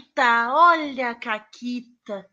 [0.00, 2.26] Caquita, olha a Caquita.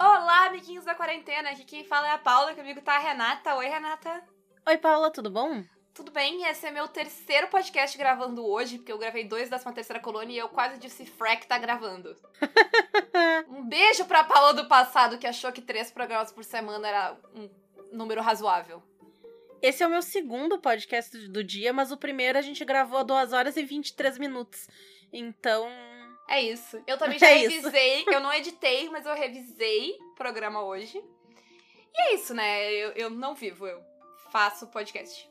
[0.00, 1.50] Olá, amiguinhos da quarentena.
[1.50, 3.54] Aqui quem fala é a Paula, comigo tá a Renata.
[3.54, 4.24] Oi, Renata.
[4.66, 5.62] Oi, Paula, tudo bom?
[5.94, 6.44] Tudo bem?
[6.46, 10.38] Esse é meu terceiro podcast gravando hoje, porque eu gravei dois da terceira colônia e
[10.38, 12.16] eu quase disse Frack tá gravando.
[13.48, 17.48] um beijo pra Paula do passado, que achou que três programas por semana era um
[17.92, 18.82] número razoável.
[19.64, 23.02] Esse é o meu segundo podcast do dia, mas o primeiro a gente gravou a
[23.02, 24.68] 2 horas e 23 minutos.
[25.10, 25.66] Então.
[26.28, 26.82] É isso.
[26.86, 28.00] Eu também já é revisei.
[28.00, 28.10] Isso.
[28.10, 31.02] Eu não editei, mas eu revisei o programa hoje.
[31.94, 32.70] E é isso, né?
[32.74, 33.82] Eu, eu não vivo, eu
[34.30, 35.26] faço podcast.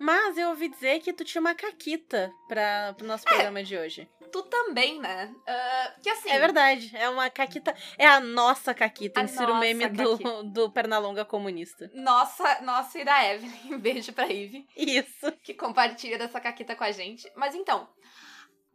[0.00, 3.78] Mas eu ouvi dizer que tu tinha uma caquita para pro nosso é, programa de
[3.78, 4.08] hoje.
[4.32, 5.34] Tu também, né?
[5.40, 6.30] Uh, que assim.
[6.30, 6.96] É verdade.
[6.96, 7.74] É uma caquita.
[7.98, 9.22] É a nossa caquita.
[9.22, 11.90] Insira o meme do, do Pernalonga comunista.
[11.94, 13.78] Nossa, nossa e da Evelyn.
[13.80, 14.66] beijo pra Eve.
[14.76, 15.32] Isso.
[15.42, 17.30] Que compartilha dessa caquita com a gente.
[17.36, 17.88] Mas então.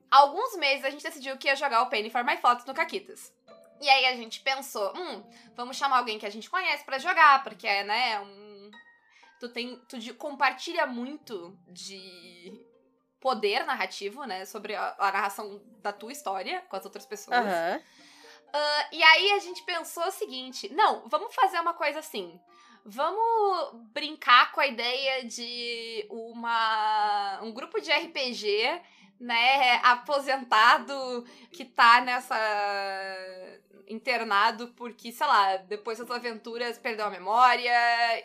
[0.10, 3.34] Alguns meses a gente decidiu que ia jogar o Penny for My Fotos no Caquitas.
[3.82, 5.24] E aí a gente pensou, hum,
[5.56, 8.70] vamos chamar alguém que a gente conhece para jogar, porque é, né, um
[9.40, 12.64] tu tem tu compartilha muito de
[13.22, 17.38] poder narrativo, né, sobre a, a, narração da tua história com as outras pessoas.
[17.40, 17.78] Uhum.
[17.78, 22.38] Uh, e aí a gente pensou o seguinte: não, vamos fazer uma coisa assim.
[22.84, 28.82] Vamos brincar com a ideia de uma um grupo de RPG,
[29.20, 32.36] né, aposentado que tá nessa
[33.88, 37.72] internado porque, sei lá, depois das aventuras perdeu a memória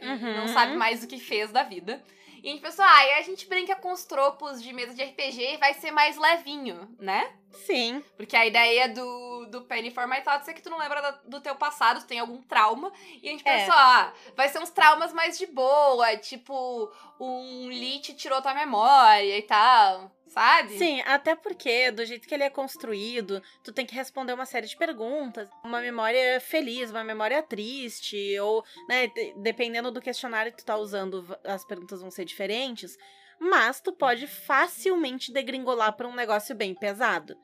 [0.00, 0.36] e uhum.
[0.38, 2.02] não sabe mais o que fez da vida.
[2.46, 5.02] E a gente pensou, ah, e a gente brinca com os tropos de mesa de
[5.02, 7.32] RPG e vai ser mais levinho, né?
[7.50, 8.00] Sim.
[8.16, 11.30] Porque a ideia do, do Penny for My Thoughts é que tu não lembra do,
[11.30, 12.92] do teu passado, tu tem algum trauma.
[13.20, 13.58] E a gente é.
[13.58, 16.88] pensou, ah, vai ser uns traumas mais de boa, tipo,
[17.18, 20.76] um Lich tirou tua memória e tal sabe?
[20.78, 24.66] Sim, até porque, do jeito que ele é construído, tu tem que responder uma série
[24.66, 25.48] de perguntas.
[25.64, 31.26] Uma memória feliz, uma memória triste, ou, né, dependendo do questionário que tu tá usando,
[31.44, 32.96] as perguntas vão ser diferentes.
[33.38, 37.36] Mas tu pode facilmente degringolar para um negócio bem pesado.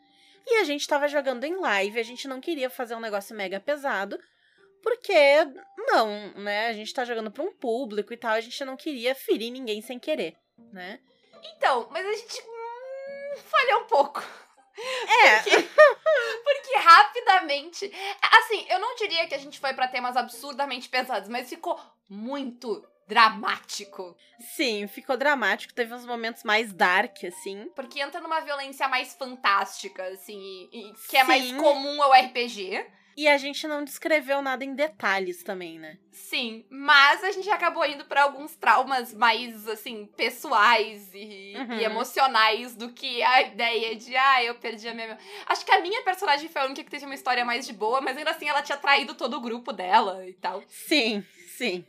[0.47, 3.61] E a gente tava jogando em live, a gente não queria fazer um negócio mega
[3.61, 4.19] pesado,
[4.83, 5.15] porque
[5.79, 6.69] não, né?
[6.69, 9.81] A gente tá jogando para um público e tal, a gente não queria ferir ninguém
[9.81, 10.35] sem querer,
[10.73, 10.99] né?
[11.57, 12.43] Então, mas a gente
[13.77, 14.23] um pouco.
[15.25, 15.39] É.
[15.43, 15.69] Porque,
[16.45, 17.93] porque, rapidamente.
[18.23, 21.79] Assim, eu não diria que a gente foi para temas absurdamente pesados, mas ficou
[22.09, 24.17] muito dramático.
[24.41, 25.75] Sim, ficou dramático.
[25.75, 27.71] Teve uns momentos mais dark, assim.
[27.75, 31.27] Porque entra numa violência mais fantástica, assim, e, e que é Sim.
[31.27, 32.87] mais comum ao RPG.
[33.17, 35.99] E a gente não descreveu nada em detalhes também, né?
[36.11, 41.79] Sim, mas a gente acabou indo para alguns traumas mais, assim, pessoais e, uhum.
[41.79, 45.19] e, emocionais do que a ideia de, ah, eu perdi a minha.
[45.47, 48.01] Acho que a minha personagem foi a única que teve uma história mais de boa,
[48.01, 50.63] mas ainda assim ela tinha traído todo o grupo dela e tal.
[50.69, 51.25] Sim,
[51.57, 51.85] sim.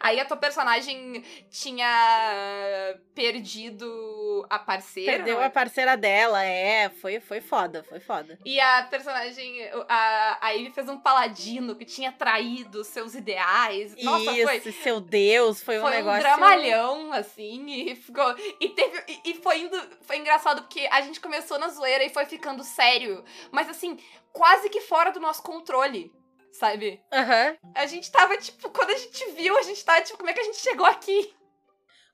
[0.00, 5.12] Aí a tua personagem tinha perdido a parceira.
[5.12, 6.88] Perdeu a parceira dela, é.
[6.88, 8.38] Foi, foi foda, foi foda.
[8.44, 13.94] E a personagem, a, a Ivy fez um paladino que tinha traído seus ideais.
[14.02, 16.22] Nossa, Isso, foi, seu Deus, foi, foi um negócio.
[16.22, 18.34] Foi um dramalhão, assim, e ficou.
[18.60, 19.04] E teve.
[19.08, 19.80] E, e foi indo.
[20.02, 23.24] Foi engraçado porque a gente começou na zoeira e foi ficando sério.
[23.50, 23.98] Mas assim,
[24.32, 26.12] quase que fora do nosso controle
[26.54, 27.02] sabe?
[27.12, 27.56] Aham.
[27.62, 27.72] Uhum.
[27.74, 30.40] A gente tava, tipo, quando a gente viu, a gente tava, tipo, como é que
[30.40, 31.34] a gente chegou aqui?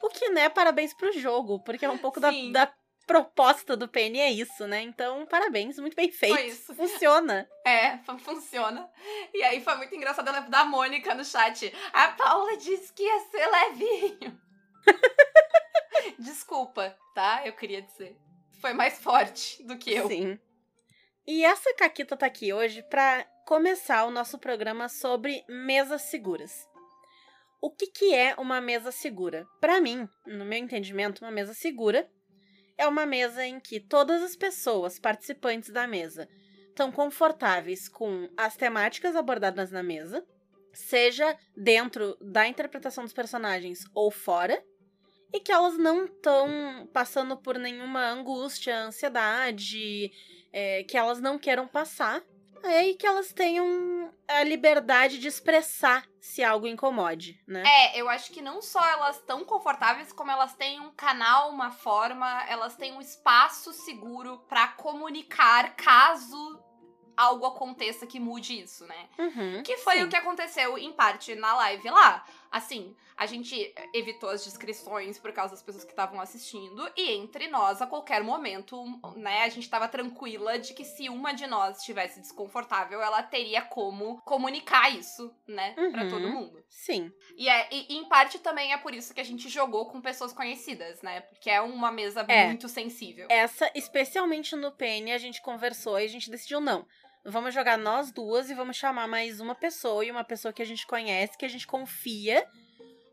[0.02, 2.72] O que, né, parabéns pro jogo, porque é um pouco da, da
[3.06, 4.80] proposta do PN é isso, né?
[4.80, 6.34] Então, parabéns, muito bem feito.
[6.34, 6.74] Foi isso.
[6.74, 7.48] Funciona.
[7.66, 8.88] É, funciona.
[9.34, 11.74] E aí foi muito engraçado a da Mônica no chat.
[11.92, 14.40] A Paula disse que ia ser levinho.
[16.18, 17.42] Desculpa, tá?
[17.44, 18.16] Eu queria dizer.
[18.60, 20.08] Foi mais forte do que eu.
[20.08, 20.38] Sim.
[21.26, 26.52] E essa Caquita tá aqui hoje pra começar o nosso programa sobre mesas seguras.
[27.60, 29.44] O que, que é uma mesa segura?
[29.60, 32.08] Para mim, no meu entendimento, uma mesa segura
[32.78, 36.28] é uma mesa em que todas as pessoas participantes da mesa
[36.68, 40.24] estão confortáveis com as temáticas abordadas na mesa,
[40.72, 44.64] seja dentro da interpretação dos personagens ou fora,
[45.34, 50.12] e que elas não estão passando por nenhuma angústia, ansiedade,
[50.52, 52.22] é, que elas não queiram passar
[52.64, 57.62] é, e que elas tenham a liberdade de expressar se algo incomode, né?
[57.66, 61.70] É, eu acho que não só elas estão confortáveis, como elas têm um canal, uma
[61.70, 66.62] forma, elas têm um espaço seguro para comunicar caso
[67.16, 69.08] algo aconteça que mude isso, né?
[69.18, 70.04] Uhum, que foi sim.
[70.04, 72.24] o que aconteceu, em parte, na live lá.
[72.50, 77.46] Assim, a gente evitou as descrições por causa das pessoas que estavam assistindo, e entre
[77.48, 78.82] nós, a qualquer momento,
[79.14, 83.62] né, a gente tava tranquila de que se uma de nós estivesse desconfortável, ela teria
[83.62, 85.92] como comunicar isso, né, uhum.
[85.92, 86.64] pra todo mundo.
[86.68, 87.12] Sim.
[87.36, 90.32] E, é, e, em parte também é por isso que a gente jogou com pessoas
[90.32, 92.46] conhecidas, né, porque é uma mesa é.
[92.46, 93.28] muito sensível.
[93.30, 96.84] Essa, especialmente no Penny, a gente conversou e a gente decidiu não.
[97.24, 100.64] Vamos jogar nós duas e vamos chamar mais uma pessoa e uma pessoa que a
[100.64, 102.46] gente conhece, que a gente confia,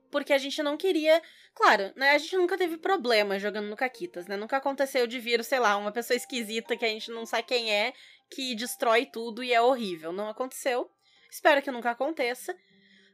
[0.09, 1.21] porque a gente não queria.
[1.53, 2.11] Claro, né?
[2.11, 4.37] A gente nunca teve problema jogando no Caquitas, né?
[4.37, 7.69] Nunca aconteceu de vir, sei lá, uma pessoa esquisita que a gente não sabe quem
[7.69, 7.93] é,
[8.29, 10.13] que destrói tudo e é horrível.
[10.13, 10.89] Não aconteceu.
[11.29, 12.55] Espero que nunca aconteça.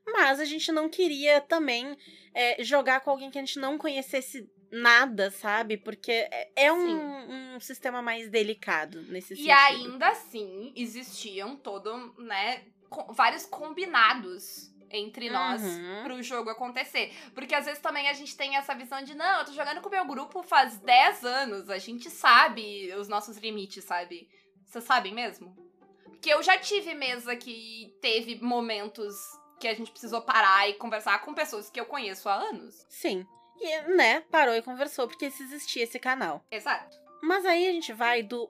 [0.06, 1.98] Mas a gente não queria também
[2.36, 5.78] é, jogar com alguém que a gente não conhecesse nada, sabe?
[5.78, 9.48] Porque é, é um, um, sistema mais delicado nesse e sentido.
[9.48, 16.04] E ainda assim, existiam todo, né, com, vários combinados entre nós uhum.
[16.04, 17.14] pro jogo acontecer.
[17.34, 19.90] Porque às vezes também a gente tem essa visão de, não, eu tô jogando com
[19.90, 24.28] o meu grupo faz 10 anos, a gente sabe os nossos limites, sabe?
[24.66, 25.56] Vocês sabem mesmo?
[26.04, 29.16] Porque eu já tive mesa que teve momentos
[29.60, 32.86] que a gente precisou parar e conversar com pessoas que eu conheço há anos.
[32.90, 33.26] Sim.
[33.64, 36.46] E, né, parou e conversou porque existia esse canal.
[36.52, 36.98] Exato.
[37.22, 38.50] Mas aí a gente vai do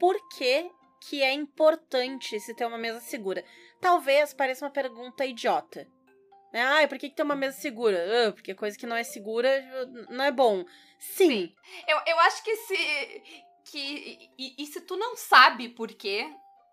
[0.00, 0.70] porquê
[1.02, 3.44] que é importante se ter uma mesa segura.
[3.78, 5.86] Talvez pareça uma pergunta idiota.
[6.50, 6.62] Né?
[6.62, 8.28] Ah, por que, que tem uma mesa segura?
[8.28, 9.62] Ah, porque coisa que não é segura
[10.08, 10.64] não é bom.
[10.98, 11.28] Sim.
[11.28, 11.54] Sim.
[11.86, 13.22] Eu, eu acho que se.
[13.70, 16.26] Que, e, e se tu não sabe por quê,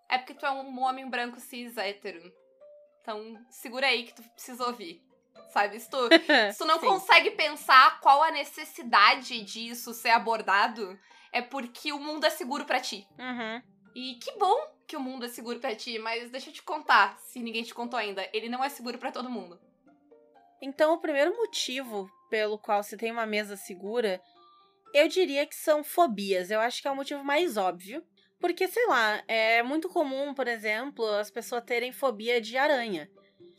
[0.08, 2.32] é porque tu é um homem branco cis hétero.
[3.02, 5.02] Então, segura aí que tu precisa ouvir
[5.52, 5.78] sabe?
[5.78, 5.96] Se tu,
[6.52, 10.98] se tu não consegue pensar qual a necessidade disso ser abordado,
[11.32, 13.06] é porque o mundo é seguro para ti.
[13.18, 13.62] Uhum.
[13.94, 14.56] E que bom
[14.86, 17.74] que o mundo é seguro para ti, mas deixa eu te contar, se ninguém te
[17.74, 19.58] contou ainda, ele não é seguro para todo mundo.
[20.60, 24.22] Então, o primeiro motivo pelo qual se tem uma mesa segura,
[24.94, 26.50] eu diria que são fobias.
[26.50, 28.02] Eu acho que é o motivo mais óbvio.
[28.40, 33.10] Porque, sei lá, é muito comum, por exemplo, as pessoas terem fobia de aranha.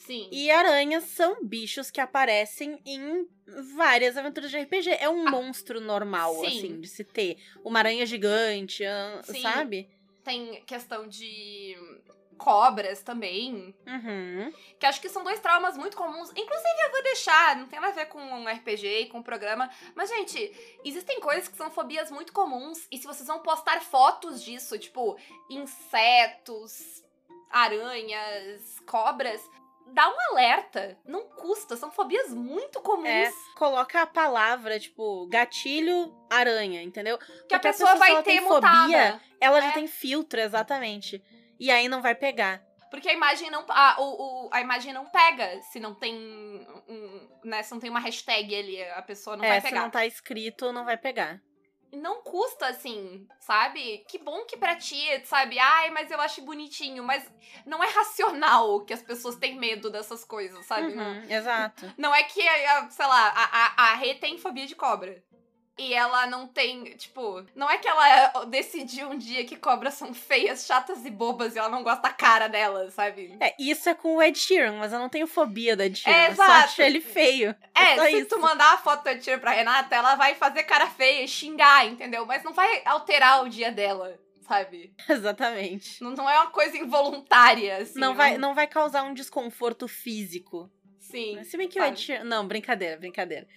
[0.05, 0.27] Sim.
[0.31, 3.25] E aranhas são bichos que aparecem em
[3.75, 4.97] várias aventuras de RPG.
[4.99, 6.45] É um ah, monstro normal, sim.
[6.47, 7.37] assim, de se ter.
[7.63, 8.83] Uma aranha gigante,
[9.23, 9.41] sim.
[9.41, 9.89] sabe?
[10.21, 11.77] Tem questão de
[12.37, 13.73] cobras também.
[13.87, 14.53] Uhum.
[14.77, 16.31] Que acho que são dois traumas muito comuns.
[16.31, 19.23] Inclusive, eu vou deixar, não tem nada a ver com um RPG e com um
[19.23, 19.69] programa.
[19.95, 22.87] Mas, gente, existem coisas que são fobias muito comuns.
[22.91, 25.17] E se vocês vão postar fotos disso, tipo,
[25.49, 27.01] insetos,
[27.49, 29.41] aranhas, cobras,
[29.87, 30.97] dá um alerta.
[31.05, 33.07] Não custa, são fobias muito comuns.
[33.07, 37.17] É, coloca a palavra, tipo, gatilho, aranha, entendeu?
[37.17, 39.61] Que Porque a pessoa, pessoa vai ter fobia, ela é.
[39.61, 41.23] já tem filtro, exatamente.
[41.59, 42.61] E aí não vai pegar.
[42.89, 43.65] Porque a imagem não.
[43.69, 46.15] A, o, o, a imagem não pega se não tem.
[46.87, 49.77] Um, né, se não tem uma hashtag ali, a pessoa não é, vai pegar.
[49.77, 51.41] Se não tá escrito, não vai pegar
[51.93, 53.99] não custa assim, sabe?
[54.07, 55.59] Que bom que pra ti, sabe?
[55.59, 57.03] Ai, mas eu acho bonitinho.
[57.03, 57.31] Mas
[57.65, 60.87] não é racional que as pessoas têm medo dessas coisas, sabe?
[60.87, 61.93] Uhum, não, exato.
[61.97, 62.41] Não é que,
[62.89, 65.23] sei lá, a, a, a Rê tem fobia de cobra.
[65.77, 70.13] E ela não tem, tipo, não é que ela decidiu um dia que cobras são
[70.13, 73.35] feias, chatas e bobas e ela não gosta da cara delas, sabe?
[73.39, 76.15] É, isso é com o Ed Sheeran, mas eu não tenho fobia do Ed Sheeran,
[76.15, 77.55] é, eu só acho ele feio.
[77.73, 78.29] É, é se isso.
[78.29, 81.27] tu mandar a foto do Ed Sheeran pra Renata, ela vai fazer cara feia e
[81.27, 82.23] xingar, entendeu?
[82.23, 84.93] Mas não vai alterar o dia dela sabe?
[85.09, 86.03] Exatamente.
[86.03, 87.97] Não, não é uma coisa involuntária, assim.
[87.97, 90.69] Não, não, vai, não vai causar um desconforto físico.
[90.99, 91.43] Sim.
[91.43, 92.23] Se bem que o Ed Sheeran...
[92.25, 93.47] Não, brincadeira, brincadeira.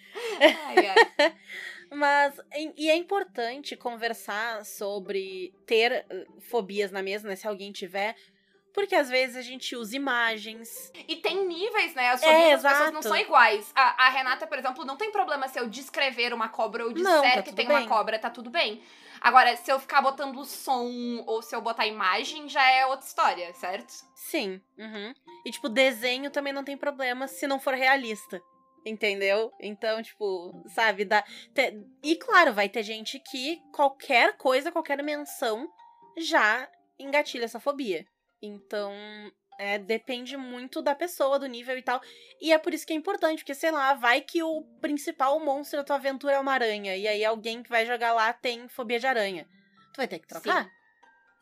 [0.40, 1.34] Ai, ai.
[1.90, 2.38] Mas,
[2.76, 7.36] e é importante conversar sobre ter eh, fobias na mesa, né?
[7.36, 8.16] Se alguém tiver.
[8.72, 10.92] Porque às vezes a gente usa imagens.
[11.08, 12.10] E tem níveis, né?
[12.10, 13.72] As fobias é, das pessoas não são iguais.
[13.74, 17.10] A, a, Renata, por exemplo, não tem problema se eu descrever uma cobra ou disser
[17.10, 17.76] não, tá que tem bem.
[17.76, 18.82] uma cobra, tá tudo bem.
[19.18, 23.52] Agora, se eu ficar botando som ou se eu botar imagem, já é outra história,
[23.54, 23.94] certo?
[24.14, 24.60] Sim.
[24.76, 25.14] Uhum.
[25.44, 28.42] E, tipo, desenho também não tem problema se não for realista.
[28.86, 29.52] Entendeu?
[29.58, 31.22] Então, tipo, sabe, dá.
[31.52, 31.76] Te...
[32.04, 35.68] E claro, vai ter gente que qualquer coisa, qualquer menção
[36.16, 38.06] já engatilha essa fobia.
[38.40, 38.92] Então,
[39.58, 42.00] é, depende muito da pessoa, do nível e tal.
[42.40, 45.80] E é por isso que é importante, porque, sei lá, vai que o principal monstro
[45.80, 46.96] da tua aventura é uma aranha.
[46.96, 49.48] E aí alguém que vai jogar lá tem fobia de aranha.
[49.92, 50.64] Tu vai ter que trocar?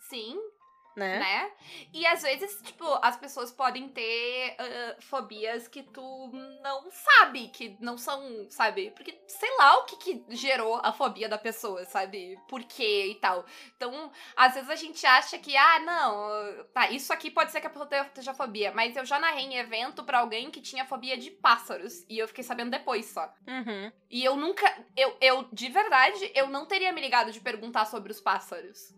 [0.08, 0.32] Sim.
[0.32, 0.53] Sim.
[0.96, 1.18] Né?
[1.18, 1.50] né?
[1.92, 6.30] E às vezes, tipo, as pessoas podem ter uh, fobias que tu
[6.62, 8.92] não sabe, que não são, sabe?
[8.92, 12.38] Porque sei lá o que, que gerou a fobia da pessoa, sabe?
[12.48, 13.44] Por quê e tal.
[13.76, 17.66] Então, às vezes a gente acha que, ah, não, tá, isso aqui pode ser que
[17.66, 21.16] a pessoa tenha fobia, mas eu já narrei em evento pra alguém que tinha fobia
[21.16, 23.32] de pássaros e eu fiquei sabendo depois só.
[23.46, 23.92] Uhum.
[24.10, 24.64] E eu nunca,
[24.96, 28.94] eu, eu, de verdade, eu não teria me ligado de perguntar sobre os pássaros.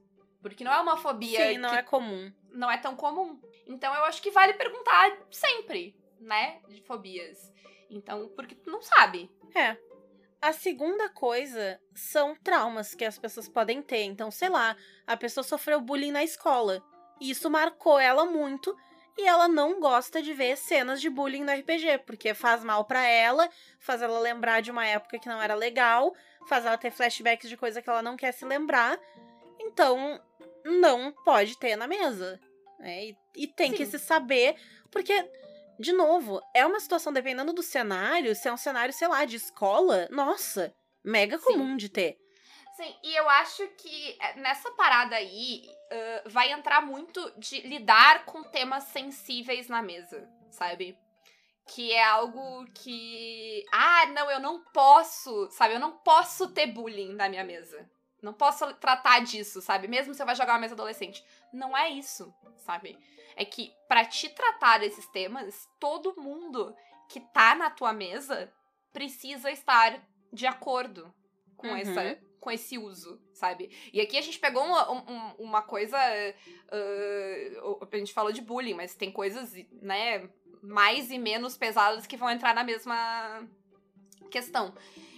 [0.48, 1.48] Porque não é uma fobia.
[1.48, 2.32] Sim, não que é comum.
[2.52, 3.40] Não é tão comum.
[3.66, 6.60] Então eu acho que vale perguntar sempre, né?
[6.68, 7.52] De fobias.
[7.90, 9.28] Então, porque tu não sabe.
[9.52, 9.76] É.
[10.40, 14.04] A segunda coisa são traumas que as pessoas podem ter.
[14.04, 16.80] Então, sei lá, a pessoa sofreu bullying na escola.
[17.20, 18.76] E isso marcou ela muito.
[19.18, 23.04] E ela não gosta de ver cenas de bullying no RPG, porque faz mal para
[23.04, 23.50] ela,
[23.80, 26.14] faz ela lembrar de uma época que não era legal,
[26.46, 28.96] faz ela ter flashbacks de coisa que ela não quer se lembrar.
[29.58, 30.20] Então,
[30.66, 32.40] não pode ter na mesa.
[32.78, 33.06] Né?
[33.06, 33.76] E, e tem Sim.
[33.76, 34.56] que se saber,
[34.90, 35.28] porque,
[35.78, 39.36] de novo, é uma situação, dependendo do cenário, se é um cenário, sei lá, de
[39.36, 41.44] escola, nossa, mega Sim.
[41.44, 42.18] comum de ter.
[42.76, 48.26] Sim, e eu acho que eh, nessa parada aí uh, vai entrar muito de lidar
[48.26, 50.98] com temas sensíveis na mesa, sabe?
[51.68, 53.64] Que é algo que.
[53.72, 55.74] Ah, não, eu não posso, sabe?
[55.74, 57.90] Eu não posso ter bullying na minha mesa.
[58.26, 59.86] Não posso tratar disso, sabe?
[59.88, 61.24] Mesmo se eu vai jogar uma mesa adolescente.
[61.52, 62.98] Não é isso, sabe?
[63.36, 66.74] É que para te tratar desses temas, todo mundo
[67.08, 68.52] que tá na tua mesa
[68.92, 70.02] precisa estar
[70.32, 71.14] de acordo
[71.56, 71.76] com Uhum.
[71.76, 73.70] essa com esse uso, sabe?
[73.92, 75.96] E aqui a gente pegou uma, um- uma coisa.
[76.72, 79.52] uh, a gente falou de bullying, mas tem coisas,
[79.82, 80.28] né,
[80.62, 83.48] mais e menos pesadas que vão entrar na mesma
[84.26, 84.74] questão.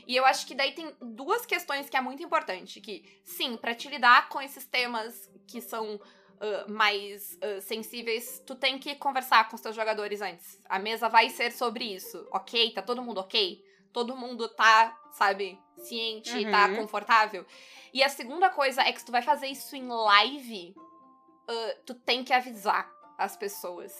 [0.06, 2.80] E eu acho que daí tem duas questões que é muito importante.
[2.80, 8.54] Que, sim, pra te lidar com esses temas que são uh, mais uh, sensíveis, tu
[8.54, 10.58] tem que conversar com os teus jogadores antes.
[10.68, 12.70] A mesa vai ser sobre isso, ok?
[12.72, 13.62] Tá todo mundo ok?
[13.92, 16.50] Todo mundo tá, sabe, ciente, Uhum.
[16.50, 17.44] tá confortável?
[17.92, 21.94] E a segunda coisa é que se tu vai fazer isso em live, uh, tu
[21.94, 23.92] tem que avisar as pessoas,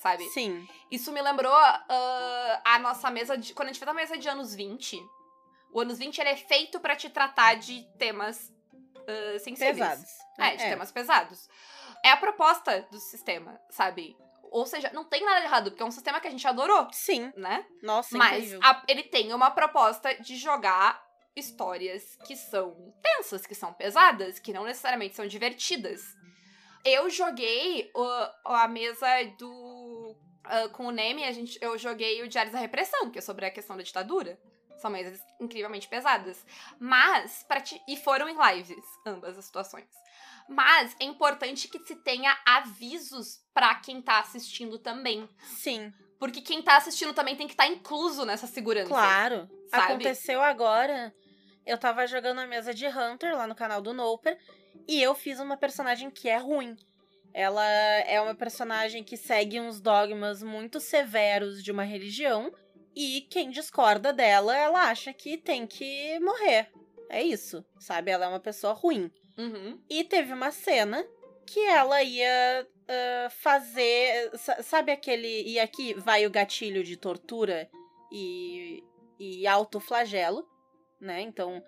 [0.00, 0.24] sabe?
[0.30, 0.66] Sim.
[0.90, 3.54] Isso me lembrou ah, a nossa mesa de.
[3.54, 4.98] Quando a gente fez a mesa de anos 20,
[5.72, 8.52] o anos 20 ele é feito pra te tratar de temas
[8.96, 9.76] ah, sensíveis.
[9.76, 10.10] Pesados.
[10.38, 11.48] É, de temas pesados.
[12.04, 14.16] É a proposta do sistema, sabe?
[14.50, 16.88] Ou seja, não tem nada de errado, porque é um sistema que a gente adorou,
[16.92, 17.32] Sim.
[17.36, 17.64] né?
[17.82, 21.00] Nossa, Mas a- ele tem uma proposta de jogar
[21.36, 26.02] histórias que são tensas, que são pesadas, que não necessariamente são divertidas.
[26.84, 29.06] Eu joguei o- a mesa
[29.38, 29.79] do.
[30.44, 33.46] Ah, com o Neme, a gente, eu joguei o Diários da Repressão, que é sobre
[33.46, 34.38] a questão da ditadura.
[34.78, 36.44] São mesas incrivelmente pesadas.
[36.78, 39.88] Mas, pra ti, e foram em lives, ambas as situações.
[40.48, 45.28] Mas é importante que se tenha avisos pra quem tá assistindo também.
[45.42, 48.88] Sim, Porque quem tá assistindo também tem que estar incluso nessa segurança.
[48.88, 49.48] claro.
[49.68, 49.92] sabe?
[49.92, 51.14] Aconteceu agora.
[51.64, 54.36] Eu tava jogando a mesa de Hunter lá no canal do Noper
[54.88, 56.76] e eu fiz uma personagem que é ruim.
[57.32, 62.52] Ela é uma personagem que segue uns dogmas muito severos de uma religião
[62.94, 66.68] e quem discorda dela, ela acha que tem que morrer.
[67.08, 68.10] É isso, sabe?
[68.10, 69.10] Ela é uma pessoa ruim.
[69.38, 69.80] Uhum.
[69.88, 71.04] E teve uma cena
[71.46, 74.30] que ela ia ah, fazer.
[74.36, 75.42] sa- Sabe aquele.
[75.48, 77.68] E aqui vai o gatilho de tortura
[78.12, 78.82] e,
[79.18, 80.44] e autoflagelo,
[81.00, 81.20] né?
[81.22, 81.62] Então,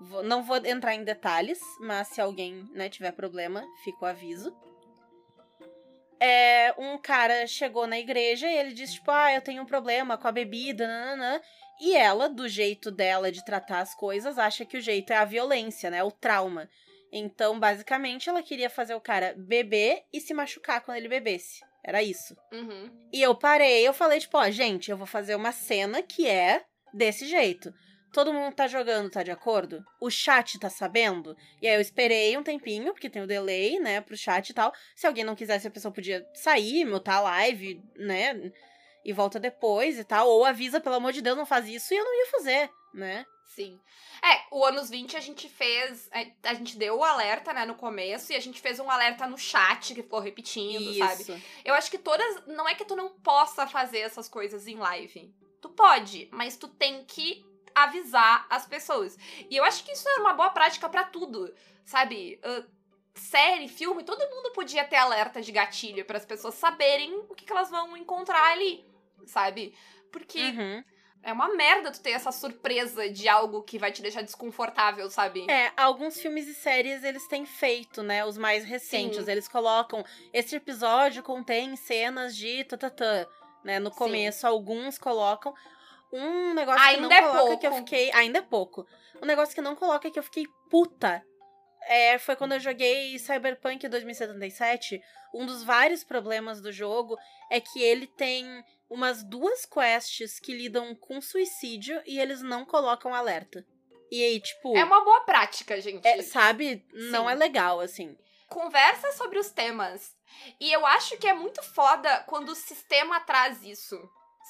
[0.00, 4.56] vou- não vou entrar em detalhes, mas se alguém né, tiver problema, fica o aviso.
[6.20, 10.18] É, um cara chegou na igreja e ele disse, tipo, ah, eu tenho um problema
[10.18, 11.40] com a bebida, nananã.
[11.80, 15.24] E ela, do jeito dela de tratar as coisas, acha que o jeito é a
[15.24, 16.02] violência, né?
[16.02, 16.68] O trauma.
[17.12, 21.64] Então, basicamente, ela queria fazer o cara beber e se machucar quando ele bebesse.
[21.84, 22.36] Era isso.
[22.52, 22.90] Uhum.
[23.12, 26.64] E eu parei, eu falei, tipo, ó, gente, eu vou fazer uma cena que é
[26.92, 27.72] desse jeito.
[28.18, 29.86] Todo mundo tá jogando, tá de acordo?
[30.00, 31.36] O chat tá sabendo?
[31.62, 34.74] E aí eu esperei um tempinho, porque tem o delay, né, pro chat e tal.
[34.96, 38.50] Se alguém não quisesse, a pessoa podia sair, mutar a live, né,
[39.04, 40.28] e volta depois e tal.
[40.28, 43.24] Ou avisa, pelo amor de Deus, não faz isso, e eu não ia fazer, né?
[43.54, 43.78] Sim.
[44.20, 46.10] É, o anos 20 a gente fez.
[46.12, 49.28] é, A gente deu o alerta, né, no começo, e a gente fez um alerta
[49.28, 51.22] no chat que ficou repetindo, sabe?
[51.22, 51.40] Isso.
[51.64, 52.44] Eu acho que todas.
[52.48, 55.32] Não é que tu não possa fazer essas coisas em live.
[55.60, 57.47] Tu pode, mas tu tem que
[57.84, 59.16] avisar as pessoas.
[59.50, 61.54] E eu acho que isso é uma boa prática pra tudo,
[61.84, 62.38] sabe?
[62.42, 62.64] Ah,
[63.14, 67.44] série, filme, todo mundo podia ter alerta de gatilho para as pessoas saberem o que,
[67.44, 68.84] que elas vão encontrar ali,
[69.26, 69.74] sabe?
[70.10, 70.84] Porque Uhum.
[71.22, 75.50] É uma merda tu ter essa surpresa de algo que vai te deixar desconfortável, sabe?
[75.50, 78.24] É, alguns filmes e séries eles têm feito, né?
[78.24, 79.24] Os mais recentes.
[79.24, 79.30] Sim.
[79.30, 80.04] Eles colocam.
[80.32, 83.26] Este episódio contém cenas de tatatã.
[83.64, 83.80] Né?
[83.80, 83.96] No Sim.
[83.96, 85.52] começo, alguns colocam.
[86.12, 87.84] Um negócio Ainda que é não coloca que eu pouco.
[87.84, 88.12] fiquei.
[88.12, 88.86] Ainda é pouco.
[89.22, 91.22] Um negócio que não coloca que eu fiquei puta.
[91.82, 95.00] É, foi quando eu joguei Cyberpunk 2077.
[95.34, 97.16] Um dos vários problemas do jogo
[97.50, 103.14] é que ele tem umas duas quests que lidam com suicídio e eles não colocam
[103.14, 103.64] alerta.
[104.10, 104.76] E aí, tipo.
[104.76, 106.06] É uma boa prática, gente.
[106.06, 106.86] É, sabe?
[106.92, 107.32] Não Sim.
[107.32, 108.16] é legal, assim.
[108.48, 110.16] Conversa sobre os temas.
[110.58, 113.96] E eu acho que é muito foda quando o sistema traz isso,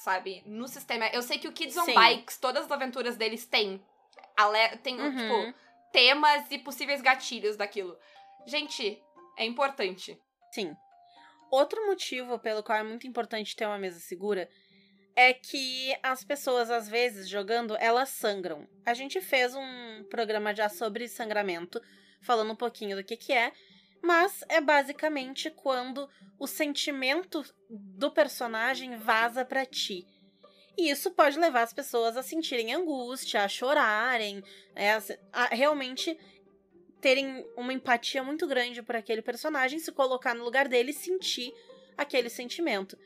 [0.02, 0.42] sabe?
[0.46, 1.08] No sistema.
[1.08, 1.94] Eu sei que o Kids on Sim.
[1.94, 3.82] Bikes, todas as aventuras deles têm.
[4.82, 5.16] Tem, Uhum.
[5.16, 5.58] tipo,
[5.92, 7.96] temas e possíveis gatilhos daquilo.
[8.46, 9.02] Gente,
[9.36, 10.16] é importante.
[10.52, 10.76] Sim.
[11.50, 14.48] Outro motivo pelo qual é muito importante ter uma mesa segura
[15.16, 18.68] é que as pessoas, às vezes, jogando, elas sangram.
[18.86, 21.80] A gente fez um programa já sobre sangramento,
[22.22, 23.52] falando um pouquinho do que, que é,
[24.02, 30.06] mas é basicamente quando o sentimento do personagem vaza pra ti.
[30.76, 34.42] E isso pode levar as pessoas a sentirem angústia, a chorarem,
[34.76, 34.92] é,
[35.32, 36.16] a, realmente
[37.00, 41.52] terem uma empatia muito grande por aquele personagem, se colocar no lugar dele e sentir
[41.96, 42.96] aquele sentimento.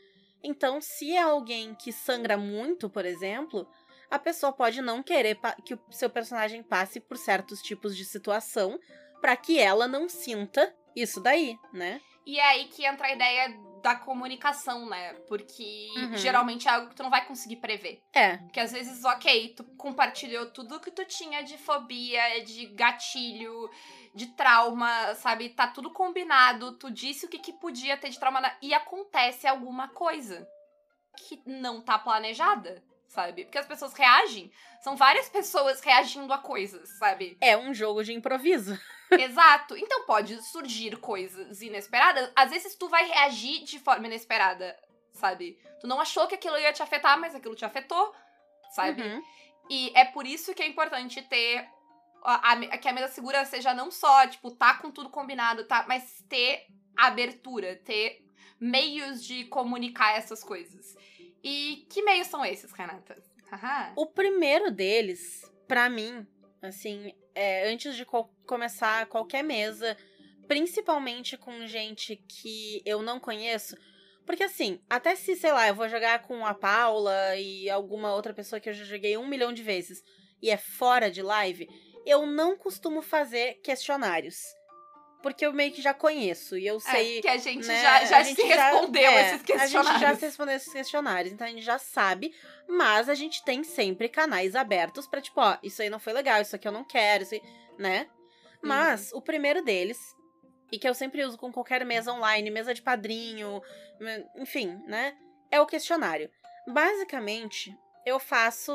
[0.43, 3.67] Então, se é alguém que sangra muito, por exemplo,
[4.11, 8.79] a pessoa pode não querer que o seu personagem passe por certos tipos de situação
[9.21, 12.01] para que ela não sinta isso daí, né?
[12.25, 13.49] E é aí que entra a ideia
[13.83, 15.15] da comunicação, né?
[15.27, 16.17] Porque Uhum.
[16.17, 18.01] geralmente é algo que tu não vai conseguir prever.
[18.15, 23.69] É, Porque às vezes, ok, tu compartilhou tudo que tu tinha de fobia, de gatilho,
[24.15, 25.49] de trauma, sabe?
[25.49, 29.49] Tá tudo combinado, tu disse o que, que podia ter de trauma na- e acontece
[29.49, 30.47] alguma coisa
[31.17, 33.45] que não tá planejada, sabe?
[33.45, 34.51] Porque as pessoas reagem,
[34.81, 37.37] são várias pessoas reagindo a coisas, sabe?
[37.41, 38.79] é um jogo de improviso.
[39.11, 39.77] Exato.
[39.77, 42.31] Então pode surgir coisas inesperadas.
[42.35, 44.77] Às vezes tu vai reagir de forma inesperada,
[45.13, 45.59] sabe?
[45.81, 48.15] Tu não achou que aquilo ia te afetar, mas aquilo te afetou,
[48.71, 49.03] sabe?
[49.03, 49.23] Uhum.
[49.69, 51.69] E é por isso que é importante ter
[52.25, 55.85] a, a- que a mesa segura seja não só, tipo, tá com tudo combinado, tá?
[55.87, 56.67] Mas ter
[56.97, 58.25] abertura, ter
[58.59, 60.97] meios de comunicar essas coisas.
[61.43, 63.17] E que meios são esses, Renata?
[63.97, 66.27] O primeiro deles, pra mim,
[66.63, 69.97] assim, é, antes de co- começar qualquer mesa,
[70.47, 73.77] principalmente com gente que eu não conheço,
[74.25, 78.33] porque assim, até se, sei lá, eu vou jogar com a Paula e alguma outra
[78.33, 80.03] pessoa que eu já joguei um milhão de vezes
[80.41, 81.69] e é fora de live,
[82.07, 84.37] eu não costumo fazer questionários.
[85.23, 87.19] Porque eu meio que já conheço e eu sei.
[87.19, 89.87] É, que a gente né, já, já a gente se respondeu é, esses questionários.
[89.87, 92.35] A gente já se respondeu esses questionários, então a gente já sabe,
[92.69, 96.43] mas a gente tem sempre canais abertos pra, tipo, ó, isso aí não foi legal,
[96.43, 97.43] isso aqui eu não quero, isso aí,
[97.79, 98.09] né?
[98.61, 99.99] Mas o primeiro deles,
[100.71, 103.63] e que eu sempre uso com qualquer mesa online, mesa de padrinho,
[104.37, 105.17] enfim, né?
[105.51, 106.31] É o questionário.
[106.67, 108.73] Basicamente, eu faço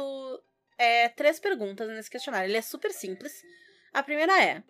[0.78, 2.50] é, três perguntas nesse questionário.
[2.50, 3.34] Ele é super simples.
[3.94, 4.64] A primeira é: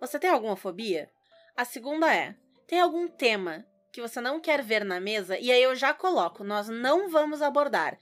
[0.00, 1.10] Você tem alguma fobia?
[1.56, 2.34] A segunda é:
[2.66, 5.38] tem algum tema que você não quer ver na mesa?
[5.38, 7.96] E aí eu já coloco, nós não vamos abordar.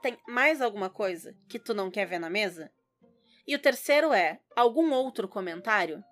[0.00, 2.70] Tem mais alguma coisa que tu não quer ver na mesa?
[3.46, 6.02] E o terceiro é algum outro comentário?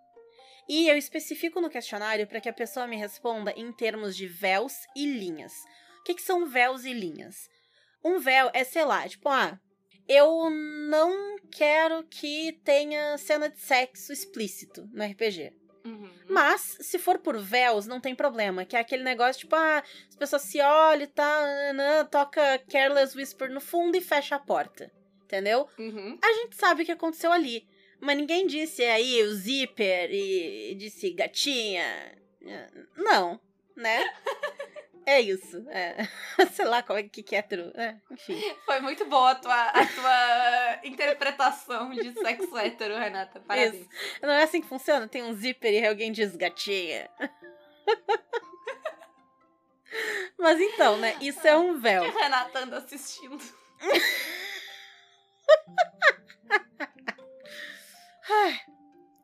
[0.69, 4.75] E eu especifico no questionário para que a pessoa me responda em termos de véus
[4.97, 5.53] e linhas.
[6.01, 7.37] O que, que são véus e linhas?
[8.05, 9.59] Um véu é, sei lá, tipo, ah,
[10.09, 15.53] eu não quero que tenha cena de sexo explícito no RPG.
[15.85, 16.11] Uhum.
[16.29, 18.65] Mas, se for por véus, não tem problema.
[18.65, 23.17] Que é aquele negócio, tipo, ah, as pessoas se olham e tal, nananã, toca Careless
[23.17, 24.93] Whisper no fundo e fecha a porta.
[25.25, 25.69] Entendeu?
[25.79, 26.19] Uhum.
[26.23, 27.67] A gente sabe o que aconteceu ali.
[28.01, 31.85] Mas ninguém disse aí o zíper e disse gatinha.
[32.97, 33.41] Não,
[33.77, 34.05] né?
[35.05, 35.65] É isso.
[35.69, 36.09] É.
[36.53, 37.73] Sei lá qual é que, que é hétero.
[37.75, 38.41] É, enfim.
[38.65, 43.41] Foi muito boa a tua, a tua interpretação de sexo hétero, Renata.
[43.41, 43.87] Parabéns.
[44.21, 45.09] Não é assim que funciona?
[45.09, 47.09] Tem um zíper e alguém diz gatinha.
[50.39, 51.17] Mas então, né?
[51.21, 52.03] Isso é um véu.
[52.03, 53.39] Que a Renata anda assistindo.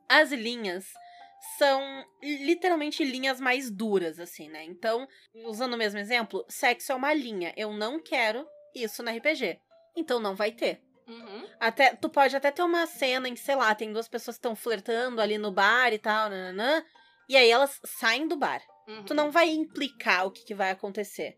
[0.07, 0.85] As linhas
[1.59, 4.63] são literalmente linhas mais duras, assim, né?
[4.63, 5.05] Então,
[5.45, 7.53] usando o mesmo exemplo, sexo é uma linha.
[7.57, 9.59] Eu não quero isso no RPG.
[9.95, 10.81] Então não vai ter.
[11.05, 11.45] Uhum.
[11.59, 14.39] Até, tu pode até ter uma cena em que, sei lá, tem duas pessoas que
[14.39, 16.83] estão flertando ali no bar e tal, nananã,
[17.27, 18.61] e aí elas saem do bar.
[18.87, 19.03] Uhum.
[19.03, 21.37] Tu não vai implicar o que, que vai acontecer.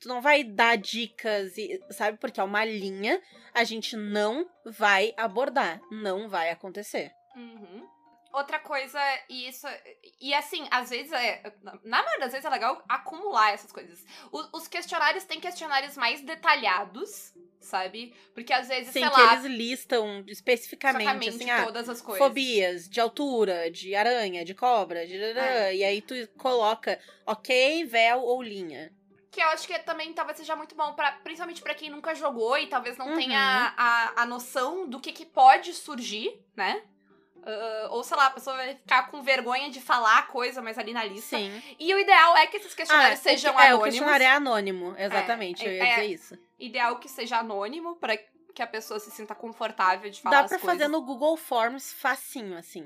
[0.00, 2.18] Tu não vai dar dicas, e, sabe?
[2.18, 3.22] Porque é uma linha,
[3.54, 5.80] a gente não vai abordar.
[5.92, 7.12] Não vai acontecer.
[7.36, 7.79] Uhum.
[8.32, 9.66] Outra coisa, e isso.
[10.20, 11.42] E assim, às vezes é.
[11.82, 14.04] Na maioria das vezes é legal acumular essas coisas.
[14.30, 18.14] O, os questionários têm questionários mais detalhados, sabe?
[18.32, 19.32] Porque às vezes, Sim, sei que lá.
[19.32, 22.24] eles listam especificamente, assim, ah, todas as coisas.
[22.24, 25.16] fobias de altura, de aranha, de cobra, de...
[25.20, 25.74] É.
[25.74, 28.92] e aí tu coloca ok, véu ou linha.
[29.32, 32.56] Que eu acho que também talvez seja muito bom, pra, principalmente pra quem nunca jogou
[32.58, 33.16] e talvez não Uhum.
[33.16, 36.82] tenha a, a noção do que, que pode surgir, né?
[37.44, 40.78] Ah, ou sei lá, a pessoa vai ficar com vergonha de falar a coisa, mas
[40.78, 41.36] ali na lista.
[41.36, 41.62] Sim.
[41.78, 43.84] E o ideal é que esses questionários o sejam que- É, o anônimos.
[43.88, 46.38] questionário é anônimo, exatamente, É, eu ia é- dizer isso.
[46.58, 48.16] Ideal que seja anônimo pra
[48.54, 50.66] que a pessoa se sinta confortável de falar Dá pra coisas.
[50.78, 52.84] fazer no Google Forms facinho, assim.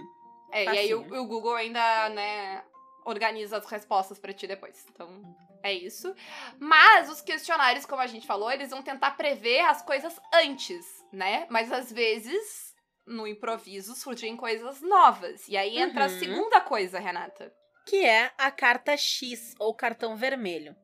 [0.52, 1.22] É, e aí o, facinho.
[1.22, 2.62] o Google ainda, né,
[3.04, 4.84] organiza as respostas pra ti depois.
[4.92, 5.08] Então,
[5.62, 6.14] é isso.
[6.60, 11.46] Mas os questionários, como a gente falou, eles vão tentar prever as coisas antes, né?
[11.50, 12.73] Mas às vezes,
[13.06, 15.46] no improviso, surgem coisas novas.
[15.48, 16.18] E aí entra a Uhum.
[16.18, 17.52] segunda coisa, Renata.
[17.86, 20.74] que é a carta X ou cartão vermelho.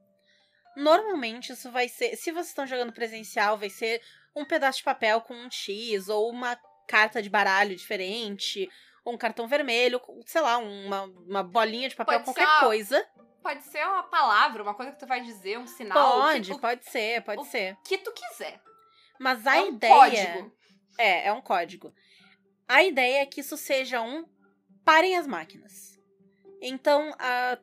[0.76, 4.02] Normalmente isso vai ser, se vocês estão jogando presencial, vai ser
[4.36, 8.68] um pedaço de papel com um X ou uma carta de baralho diferente,
[9.04, 13.08] ou um cartão vermelho, sei lá, uma, uma bolinha de papel, Pode qualquer uma- coisa.
[13.42, 16.18] Pode ser uma palavra, uma coisa que tu vai dizer, um sinal.
[16.18, 17.76] o Pode, que, o pode ser, pode o- ser.
[17.86, 18.60] que tu quiser.
[19.18, 20.56] Mas a é um ideia código.
[20.98, 21.94] É, é um código.
[22.70, 24.24] A ideia é que isso seja um
[24.84, 25.98] parem as máquinas.
[26.62, 27.12] Então,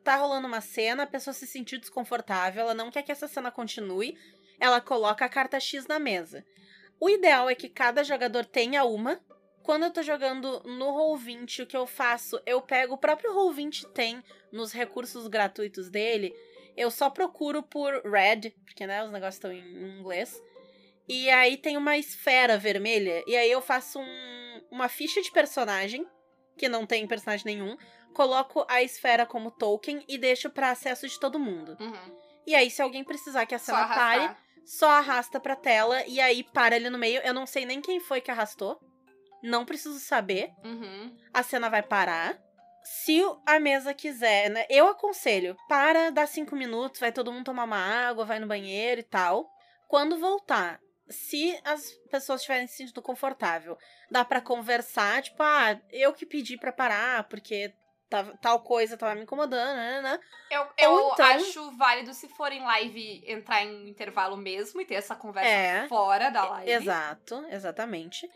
[0.04, 3.50] tá rolando uma cena, a pessoa se sentiu desconfortável, ela não quer que essa cena
[3.50, 4.18] continue,
[4.60, 6.44] ela coloca a carta X na mesa.
[7.00, 9.18] O ideal é que cada jogador tenha uma.
[9.62, 12.38] Quando eu tô jogando no Roll20, o que eu faço?
[12.44, 16.34] Eu pego o próprio Roll20 tem nos recursos gratuitos dele.
[16.76, 20.38] Eu só procuro por red, porque né, os negócios estão em inglês.
[21.08, 23.24] E aí tem uma esfera vermelha.
[23.26, 24.38] E aí eu faço um-
[24.70, 26.06] uma ficha de personagem,
[26.56, 27.76] que não tem personagem nenhum.
[28.12, 31.76] Coloco a esfera como token e deixo pra acesso de todo mundo.
[31.80, 32.18] Uhum.
[32.46, 36.20] E aí, se alguém precisar que a Só cena pare, só arrasta pra tela e
[36.20, 37.20] aí para ali no meio.
[37.22, 38.78] Eu não sei nem quem foi que arrastou.
[39.42, 40.50] Não preciso saber.
[40.64, 41.16] Uhum.
[41.32, 42.38] A cena vai parar.
[42.84, 44.66] Se a mesa quiser, né?
[44.68, 49.00] Eu aconselho, para, dá cinco minutos, vai todo mundo tomar uma água, vai no banheiro
[49.00, 49.48] e tal.
[49.86, 53.76] Quando voltar, se as pessoas estiverem se sentindo confortável,
[54.10, 57.72] dá pra conversar, tipo, ah, eu que pedi pra parar, porque
[58.08, 60.20] tava- tal coisa tava me incomodando, né, né, né.
[60.50, 64.94] Eu, eu então- acho válido, se for em live, entrar em intervalo mesmo e ter
[64.94, 65.88] essa conversa É.
[65.88, 66.70] fora da live.
[66.70, 68.28] Exato, exatamente.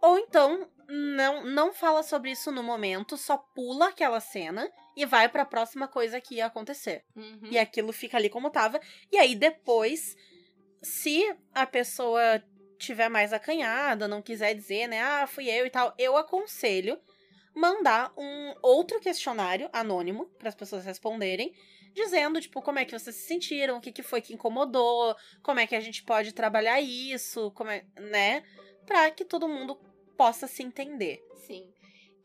[0.00, 5.28] Ou então, não, não fala sobre isso no momento, só pula aquela cena e vai
[5.28, 7.04] pra próxima coisa que ia acontecer.
[7.16, 7.40] Uhum.
[7.50, 8.80] E aquilo fica ali como tava.
[9.10, 10.16] E aí depois,
[10.82, 12.42] se a pessoa
[12.78, 16.98] tiver mais acanhada, não quiser dizer, né, ah, fui eu e tal, eu aconselho
[17.54, 21.52] mandar um outro questionário anônimo para as pessoas responderem,
[21.92, 25.58] dizendo, tipo, como é que vocês se sentiram, o que, que foi que incomodou, como
[25.58, 28.44] é que a gente pode trabalhar isso, como é, né,
[28.86, 29.76] para que todo mundo
[30.16, 31.20] possa se entender.
[31.46, 31.72] Sim.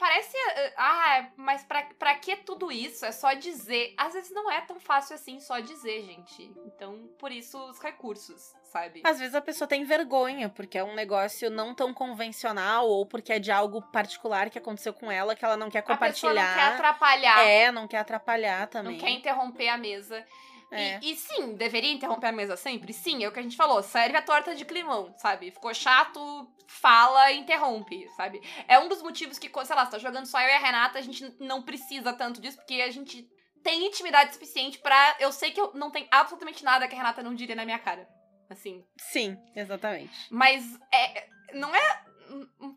[0.04, 0.36] Parece.
[0.36, 3.06] eh, Ah, mas pra, pra que tudo isso?
[3.06, 3.94] É só dizer.
[3.98, 6.52] Às vezes não é tão fácil assim só dizer, gente.
[6.66, 9.02] Então, por isso os recursos, sabe?
[9.06, 13.32] Às vezes a pessoa tem vergonha, porque é um negócio não tão convencional, ou porque
[13.32, 16.48] é de algo particular que aconteceu com ela, que ela não quer A pessoa compartilhar.
[16.48, 17.40] não quer atrapalhar.
[17.48, 18.98] É, não quer atrapalhar também.
[18.98, 20.26] Não quer interromper a mesa.
[20.74, 21.00] É.
[21.02, 22.92] E, e sim, deveria interromper a mesa sempre?
[22.94, 23.82] Sim, é o que a gente falou.
[23.84, 25.52] Serve a torta de climão, sabe?
[25.52, 28.42] Ficou chato, fala interrompe, sabe?
[28.68, 31.00] É um dos motivos que, sei lá, você tá jogando só eu e a Renata,
[31.00, 33.30] a gente não precisa tanto disso, porque a gente
[33.64, 35.16] tem intimidade suficiente pra.
[35.20, 37.80] Eu sei que eu não tem absolutamente nada que a Renata não diria na minha
[37.80, 38.08] cara.
[38.50, 38.86] Assim.
[38.98, 40.14] Sim, exatamente.
[40.30, 42.04] Mas é, não é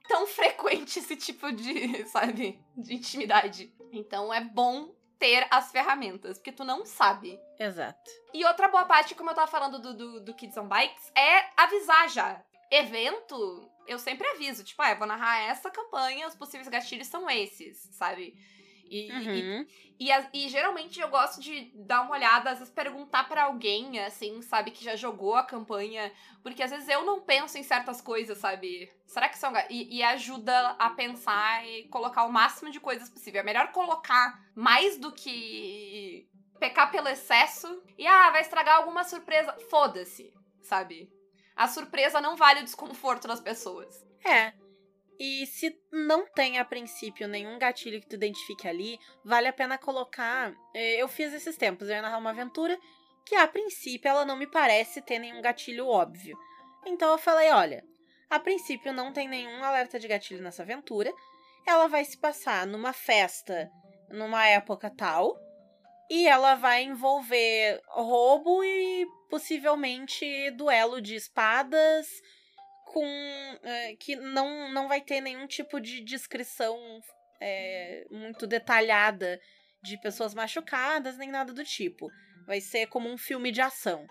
[0.08, 3.72] tão frequente esse tipo de, sabe, de intimidade.
[3.92, 7.38] Então é bom ter as ferramentas, porque tu não sabe.
[7.58, 8.10] Exato.
[8.32, 11.48] E outra boa parte, como eu tava falando do, do, do Kids on Bikes, é
[11.56, 12.42] avisar já.
[12.70, 17.30] Evento, eu sempre aviso, tipo, ah, eu vou narrar essa campanha, os possíveis gatilhos são
[17.30, 18.36] esses, sabe?
[18.88, 19.66] E, e- Uhum.
[19.98, 23.98] e, as- e geralmente eu gosto de dar uma olhada, às vezes perguntar pra alguém,
[24.00, 28.00] assim, sabe, que já jogou a campanha, porque às vezes eu não penso em certas
[28.00, 28.90] coisas, sabe?
[29.06, 29.52] Será que são.
[29.52, 33.40] ga- E, e ajuda a pensar e colocar o máximo de coisas possível.
[33.40, 39.52] É melhor colocar mais do que pecar pelo excesso e, ah, vai estragar alguma surpresa.
[39.70, 41.10] Foda-se, sabe?
[41.54, 44.04] A surpresa não vale o desconforto das pessoas.
[44.24, 44.52] É.
[45.18, 49.78] E se não tem a princípio nenhum gatilho que tu identifique ali, vale a pena
[49.78, 50.52] colocar.
[50.74, 52.78] eh, Eu fiz esses tempos, eu ia narrar uma aventura
[53.24, 56.38] que a princípio ela não me parece ter nenhum gatilho óbvio.
[56.86, 57.84] Então eu falei, olha,
[58.30, 61.12] a princípio não tem nenhum alerta de gatilho nessa aventura.
[61.66, 63.68] Ela vai se passar numa festa,
[64.10, 65.36] numa época tal,
[66.08, 72.06] e ela vai envolver roubo e possivelmente duelo de espadas
[72.86, 73.04] com
[73.62, 76.78] é, que não, não vai ter nenhum tipo de descrição
[77.40, 79.40] é, muito detalhada
[79.82, 82.08] de pessoas machucadas nem nada do tipo.
[82.46, 84.06] Vai ser como um filme de ação.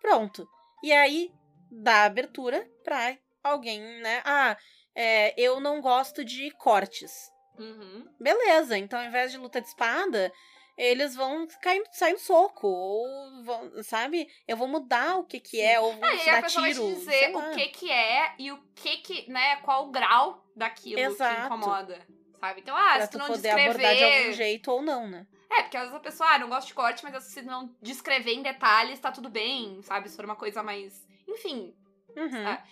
[0.00, 0.48] Pronto.
[0.82, 1.30] E aí
[1.70, 4.22] dá abertura pra alguém, né?
[4.24, 4.56] Ah,
[4.94, 7.12] é, eu não gosto de cortes.
[7.58, 8.06] Uhum.
[8.20, 10.32] Beleza, então ao invés de luta de espada,
[10.76, 14.28] eles vão cair, sair no soco, ou vão, sabe?
[14.46, 16.72] Eu vou mudar o que que é, ou vou Ah, te a dar pessoa vai
[16.72, 16.86] tiro.
[16.86, 21.00] te dizer o que que é e o que que, né, qual o grau daquilo
[21.00, 21.34] Exato.
[21.40, 22.06] que incomoda,
[22.40, 22.60] sabe?
[22.60, 23.70] Então, ah, pra se tu tu não poder descrever...
[23.70, 25.26] abordar de algum jeito ou não, né?
[25.50, 28.32] É, porque às vezes a pessoa, ah, não gosta de corte, mas se não descrever
[28.32, 30.08] em detalhes, tá tudo bem, sabe?
[30.10, 31.06] Se for uma coisa mais...
[31.26, 31.74] Enfim,
[32.16, 32.46] Uhum.
[32.46, 32.62] Ah.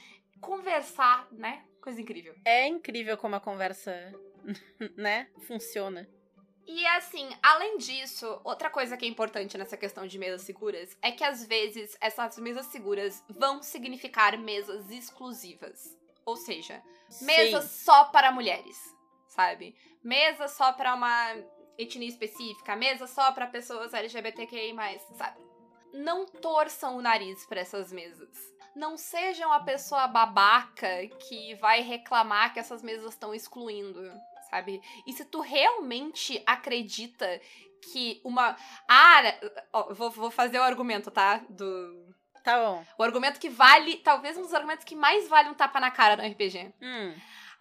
[0.41, 1.65] conversar, né?
[1.81, 2.35] Coisa incrível.
[2.45, 3.93] É incrível como a conversa,
[4.97, 6.09] né, funciona.
[6.67, 11.13] E assim, além disso, outra coisa que é importante nessa questão de mesas seguras é
[11.13, 15.97] que às vezes essas mesas seguras vão significar mesas exclusivas.
[16.25, 16.83] Ou seja,
[17.21, 17.85] mesas Sim.
[17.85, 18.79] só para mulheres,
[19.29, 19.77] sabe?
[20.03, 21.37] Mesa só para uma
[21.77, 24.75] etnia específica, mesa só para pessoas LGBTQI+,
[25.17, 25.39] sabe?
[25.93, 28.37] Não torçam o nariz para essas mesas.
[28.75, 34.01] Não sejam a pessoa babaca que vai reclamar que essas mesas estão excluindo,
[34.55, 34.81] sabe?
[35.07, 37.41] E se tu realmente acredita
[37.83, 38.57] que uma.
[38.89, 39.23] Ah,
[39.73, 41.41] ó, vou, vou fazer o argumento, tá?
[41.49, 42.15] Do.
[42.45, 42.85] Tá bom.
[42.99, 43.97] O argumento que vale.
[43.97, 46.73] Talvez um dos argumentos que mais vale um tapa na cara no RPG.
[46.81, 47.15] Hum.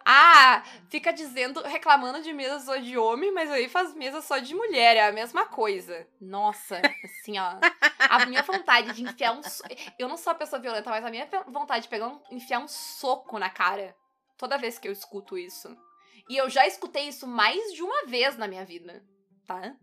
[0.06, 4.54] Ah, fica dizendo, reclamando de mesa só de homem, mas aí faz mesa só de
[4.54, 4.96] mulher.
[4.98, 6.06] É a mesma coisa.
[6.20, 7.54] Nossa, assim, ó.
[7.98, 9.42] A minha vontade de enfiar um.
[9.42, 9.64] so-
[9.98, 12.68] Eu não sou a pessoa violenta, mas a minha vontade de pegar um, enfiar um
[12.68, 13.96] soco na cara
[14.36, 15.74] toda vez que eu escuto isso.
[16.28, 19.04] E eu já escutei isso mais de uma vez na minha vida,
[19.46, 19.74] tá?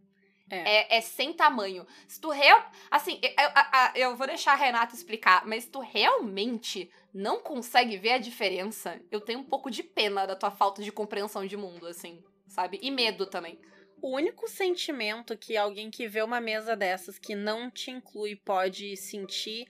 [0.50, 0.96] É.
[0.96, 1.88] É, é sem tamanho.
[2.08, 2.70] Se tu real.
[2.90, 7.96] Assim, eu, eu- eu vou deixar a Renata explicar, mas se tu realmente não consegue
[7.98, 11.56] ver a diferença, eu tenho um pouco de pena da tua falta de compreensão de
[11.56, 12.80] mundo, assim, sabe?
[12.82, 13.60] E medo também.
[14.02, 18.98] O único sentimento que alguém que vê uma mesa dessas que não te inclui pode
[18.98, 19.68] sentir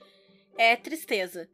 [0.56, 1.48] é tristeza.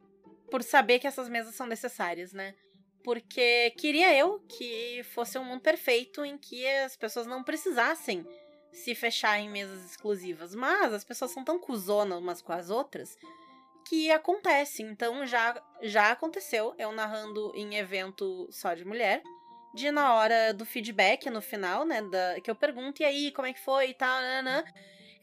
[0.49, 2.55] Por saber que essas mesas são necessárias, né?
[3.03, 8.25] Porque queria eu que fosse um mundo perfeito em que as pessoas não precisassem
[8.71, 10.53] se fechar em mesas exclusivas.
[10.53, 13.17] Mas as pessoas são tão cuzonas umas com as outras
[13.87, 14.83] que acontece.
[14.83, 19.23] Então já, já aconteceu eu narrando em evento só de mulher
[19.73, 23.47] de na hora do feedback no final, né, da, que eu pergunto, e aí, como
[23.47, 24.63] é que foi e tal, nanã,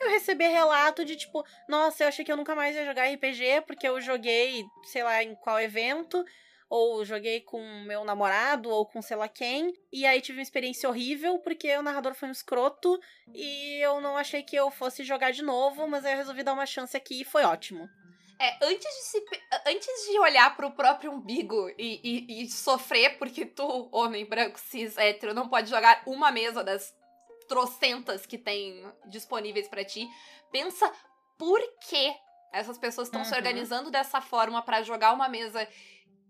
[0.00, 3.62] eu recebi relato de tipo, nossa, eu achei que eu nunca mais ia jogar RPG
[3.66, 6.24] porque eu joguei, sei lá, em qual evento,
[6.68, 10.88] ou joguei com meu namorado, ou com sei lá quem, e aí tive uma experiência
[10.88, 12.98] horrível porque o narrador foi um escroto
[13.34, 16.52] e eu não achei que eu fosse jogar de novo, mas aí eu resolvi dar
[16.52, 17.88] uma chance aqui e foi ótimo.
[18.38, 19.24] É, antes de se.
[19.66, 24.98] Antes de olhar pro próprio umbigo e, e, e sofrer porque tu, homem branco, cis,
[24.98, 26.94] hétero, não pode jogar uma mesa das
[27.48, 30.06] trocentas que tem disponíveis pra ti,
[30.50, 30.92] pensa
[31.38, 32.14] por que
[32.52, 33.36] essas pessoas estão se Uhum.
[33.38, 35.66] organizando dessa forma pra jogar uma mesa.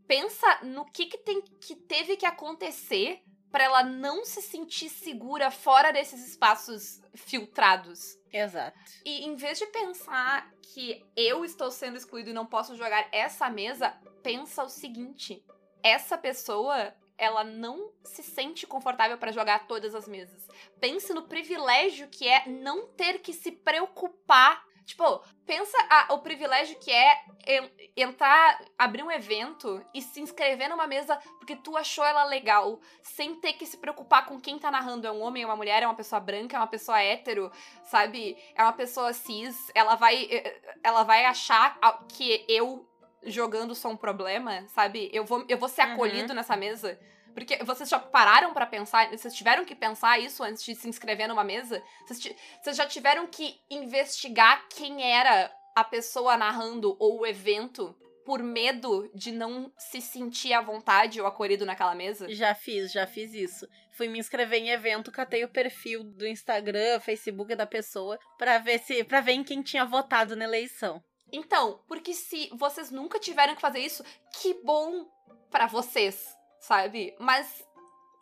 [0.06, 5.50] Pensa no que, que tem que teve que acontecer pra ela não se sentir segura
[5.50, 8.18] fora desses espaços filtrados.
[8.32, 8.78] Exato.
[9.04, 13.48] E em vez de pensar que eu estou sendo excluído e não posso jogar essa
[13.48, 15.42] mesa, pensa o seguinte:
[15.82, 20.46] essa pessoa, ela não se sente confortável para jogar todas as mesas.
[20.78, 24.65] Pense no privilégio que é não ter que se preocupar.
[24.86, 30.68] Tipo, pensa a- o privilégio que é en- entrar, abrir um evento e se inscrever
[30.70, 34.70] numa mesa porque tu achou ela legal, sem ter que se preocupar com quem tá
[34.70, 35.04] narrando.
[35.06, 37.50] É um homem, é uma mulher, é uma pessoa branca, é uma pessoa hétero,
[37.82, 38.36] sabe?
[38.54, 42.88] É uma pessoa cis, ela vai eh, ela vai achar que eu
[43.24, 45.10] jogando sou um problema, sabe?
[45.12, 45.92] Eu vou eu vou ser Uhum.
[45.94, 46.96] acolhido nessa mesa.
[47.36, 51.28] Porque vocês já pararam pra pensar, vocês tiveram que pensar isso antes de se inscrever
[51.28, 51.82] numa mesa?
[52.08, 57.94] Vocês, vocês já tiveram que investigar quem era a pessoa narrando ou o evento
[58.24, 62.26] por medo de não se sentir à vontade ou acolhido naquela mesa?
[62.30, 63.68] Já fiz, já fiz isso.
[63.92, 68.78] Fui me inscrever em evento, catei o perfil do Instagram, Facebook da pessoa, pra ver
[68.78, 71.04] se, para ver em quem tinha votado na eleição.
[71.30, 74.02] Então, porque se vocês nunca tiveram que fazer isso,
[74.40, 75.06] que bom
[75.50, 77.14] pra vocês, sabe?
[77.18, 77.64] Mas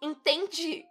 [0.00, 0.84] entende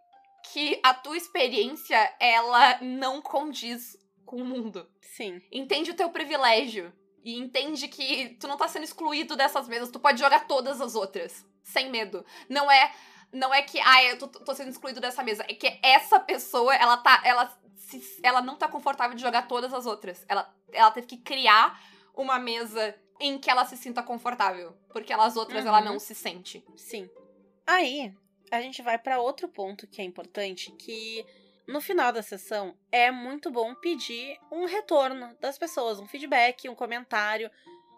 [0.51, 4.87] que a tua experiência ela não condiz com o mundo.
[5.01, 5.41] Sim.
[5.51, 6.93] Entende o teu privilégio.
[7.23, 10.93] E entende que tu não tá sendo excluído dessas mesas, tu pode jogar todas as
[10.95, 11.45] outras.
[11.63, 12.25] Sem medo.
[12.49, 12.93] Não é.
[13.31, 15.43] Não é que, ah, eu tô, tô sendo excluído dessa mesa.
[15.47, 17.21] É que essa pessoa, ela tá.
[17.23, 20.25] Ela, se, ela não tá confortável de jogar todas as outras.
[20.27, 21.81] Ela, ela teve que criar
[22.13, 24.75] uma mesa em que ela se sinta confortável.
[24.89, 25.69] Porque as outras Uhum.
[25.69, 26.63] ela não se sente.
[26.75, 27.09] Sim.
[27.65, 28.13] Aí,
[28.51, 31.25] a gente vai pra outro ponto que é importante, que
[31.67, 36.75] no final da sessão é muito bom pedir um retorno das pessoas, um feedback, um
[36.75, 37.49] comentário.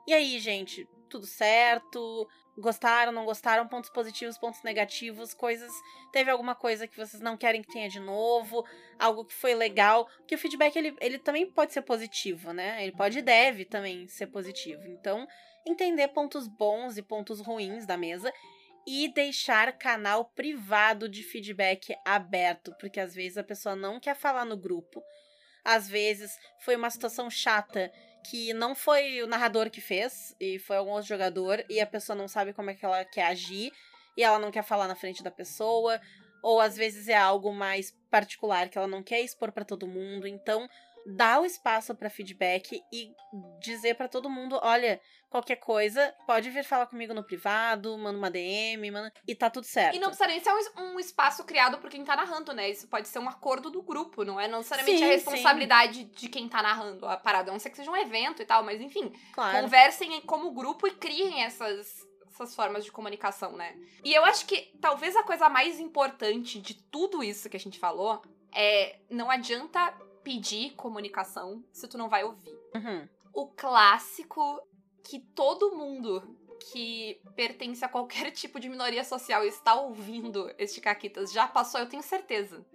[0.08, 2.28] E aí, gente, tudo certo?
[2.58, 3.68] Gostaram, não gostaram?
[3.68, 5.72] Pontos positivos, pontos negativos, coisas.
[6.12, 8.64] Teve alguma coisa que vocês não querem que tenha de novo?
[9.00, 10.06] Algo que foi legal?
[10.18, 12.82] Porque o feedback ele, ele também pode ser positivo, né?
[12.84, 14.84] Ele pode e deve também ser positivo.
[14.88, 15.28] Então,
[15.68, 18.32] entender pontos bons e pontos ruins da mesa
[18.88, 24.46] e deixar canal privado de feedback aberto, porque às vezes a pessoa não quer falar
[24.46, 25.04] no grupo.
[25.64, 27.92] Às vezes foi uma situação chata
[28.30, 32.16] que não foi o narrador que fez, e foi algum outro jogador, e a pessoa
[32.16, 33.72] não sabe como é que ela quer agir,
[34.18, 36.00] e ela não quer falar na frente da pessoa,
[36.42, 40.28] ou às vezes é algo mais particular que ela não quer expor pra todo mundo.
[40.28, 40.68] Então,
[41.06, 43.12] dá o espaço para feedback e
[43.60, 45.00] dizer pra todo mundo, olha,
[45.36, 49.12] qualquer coisa, pode vir falar comigo no privado, manda uma DM, manda...
[49.28, 49.94] e tá tudo certo.
[49.94, 52.70] E não precisa nem ser um, um espaço criado por quem tá narrando, né?
[52.70, 56.30] Isso pode ser um acordo do grupo, não é não necessariamente Sim, a responsabilidade de
[56.30, 57.52] quem tá narrando a parada.
[57.52, 59.12] A não ser que seja um evento e tal, mas enfim.
[59.34, 59.62] Claro.
[59.62, 63.76] Conversem como grupo e criem essas, essas formas de comunicação, né?
[64.06, 67.78] E eu acho que talvez a coisa mais importante de tudo isso que a gente
[67.78, 68.22] falou
[68.54, 69.94] é não adianta
[70.24, 72.58] pedir comunicação se tu não vai ouvir.
[72.74, 73.08] Uhum.
[73.34, 74.62] O clássico
[75.06, 76.38] que todo mundo
[76.72, 81.80] que pertence a qualquer tipo de minoria social e está ouvindo este Caquitas já passou,
[81.80, 82.66] eu tenho certeza.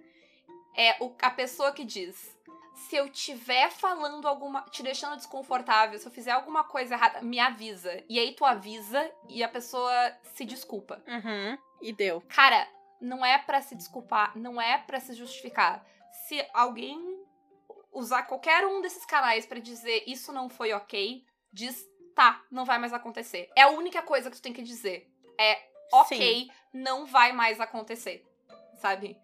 [0.75, 2.35] É o, a pessoa que diz:
[2.73, 4.61] se eu tiver falando alguma.
[4.63, 8.03] te deixando desconfortável, se eu fizer alguma coisa errada, me avisa.
[8.07, 9.93] E aí tu avisa e a pessoa
[10.33, 11.03] se desculpa.
[11.05, 11.57] Uhum.
[11.81, 12.21] E deu.
[12.29, 12.65] Cara,
[13.01, 15.85] não é pra se desculpar, não é pra se justificar.
[16.27, 17.19] Se alguém
[17.91, 22.77] usar qualquer um desses canais pra dizer isso não foi ok, diz tá, não vai
[22.77, 23.49] mais acontecer.
[23.55, 25.09] É a única coisa que tu tem que dizer.
[25.39, 25.59] É
[25.93, 28.25] ok, não vai mais acontecer.
[28.79, 29.17] Sabe?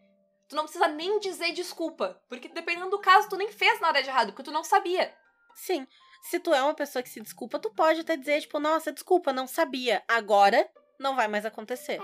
[0.47, 4.09] Tu não precisa nem dizer desculpa, porque dependendo do caso tu nem fez nada de
[4.09, 5.13] errado, porque tu não sabia.
[5.55, 5.85] Sim.
[6.23, 9.31] Se tu é uma pessoa que se desculpa, tu pode até dizer, tipo, nossa, desculpa,
[9.33, 10.03] não sabia.
[10.07, 10.69] Agora
[10.99, 12.01] não vai mais acontecer.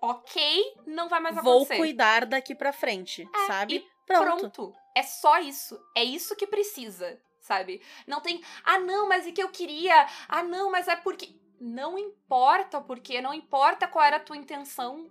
[0.00, 1.76] Ok, não vai mais Vou acontecer.
[1.78, 3.76] cuidar daqui pra frente, É, sabe?
[3.76, 4.50] e Pronto.
[4.50, 4.74] Pronto.
[4.94, 5.78] É só isso.
[5.96, 7.80] É isso que precisa, sabe?
[8.06, 10.06] Não tem, ah, não, mas é que eu queria.
[10.28, 11.34] Ah, não, mas é porque.
[11.58, 15.10] Não importa o porquê, não importa qual era a tua intenção.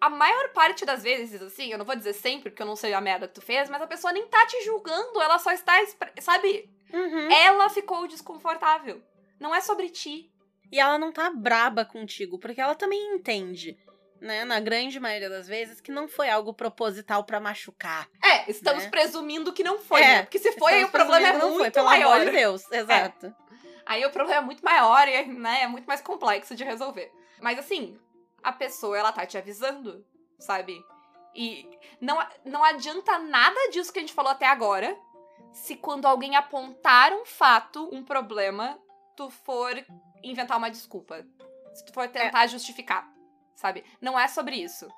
[0.00, 2.94] A maior parte das vezes, assim, eu não vou dizer sempre, porque eu não sei
[2.94, 5.74] a merda que tu fez, mas a pessoa nem tá te julgando, ela só está,
[6.18, 6.70] sabe?
[6.90, 7.30] Uhum.
[7.30, 9.02] Ela ficou desconfortável.
[9.38, 10.32] Não é sobre ti.
[10.72, 13.76] E ela não tá braba contigo, porque ela também entende,
[14.22, 14.44] né?
[14.44, 18.08] Na grande maioria das vezes, que não foi algo proposital pra machucar.
[18.24, 18.90] É, estamos Né?
[18.90, 20.22] presumindo que não foi, É, né?
[20.22, 22.14] Porque se foi, aí o problema é muito foi, pelo maior.
[22.14, 22.70] amor de Deus.
[22.72, 23.34] Exato.
[23.84, 27.12] Aí o problema é muito maior e né, é muito mais complexo de resolver.
[27.40, 27.98] Mas assim,
[28.42, 30.06] a pessoa, ela tá te avisando,
[30.38, 30.80] sabe?
[31.34, 31.68] E
[32.00, 34.96] não, não adianta nada disso que a gente falou até agora
[35.52, 38.78] se quando alguém apontar um fato, um problema,
[39.16, 39.84] tu for
[40.22, 41.26] inventar uma desculpa.
[41.74, 43.11] Se tu for tentar justificar,
[43.54, 43.84] sabe?
[44.00, 44.88] Não é sobre isso.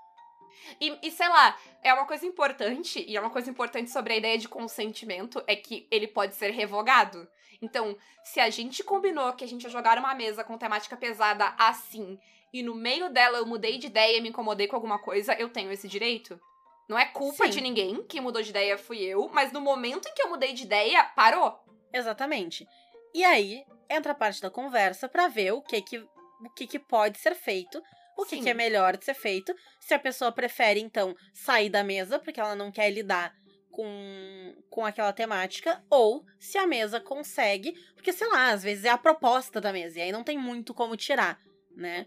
[0.80, 4.16] E, e sei lá, é uma coisa importante, e é uma coisa importante sobre a
[4.16, 7.28] ideia de consentimento, é que ele pode ser revogado.
[7.60, 11.54] Então, se a gente combinou que a gente ia jogar uma mesa com temática pesada
[11.58, 12.18] assim,
[12.52, 15.48] e no meio dela eu mudei de ideia e me incomodei com alguma coisa, eu
[15.48, 16.40] tenho esse direito?
[16.88, 17.50] Não é culpa Sim.
[17.50, 20.52] de ninguém, quem mudou de ideia fui eu, mas no momento em que eu mudei
[20.52, 21.58] de ideia, parou.
[21.92, 22.66] Exatamente.
[23.14, 26.78] E aí entra a parte da conversa pra ver o que que, o que, que
[26.78, 27.82] pode ser feito,
[28.16, 29.54] o que, que é melhor de ser feito.
[29.80, 33.32] Se a pessoa prefere, então, sair da mesa porque ela não quer lidar
[33.70, 38.90] com, com aquela temática, ou se a mesa consegue, porque sei lá, às vezes é
[38.90, 41.38] a proposta da mesa, e aí não tem muito como tirar,
[41.76, 42.06] né?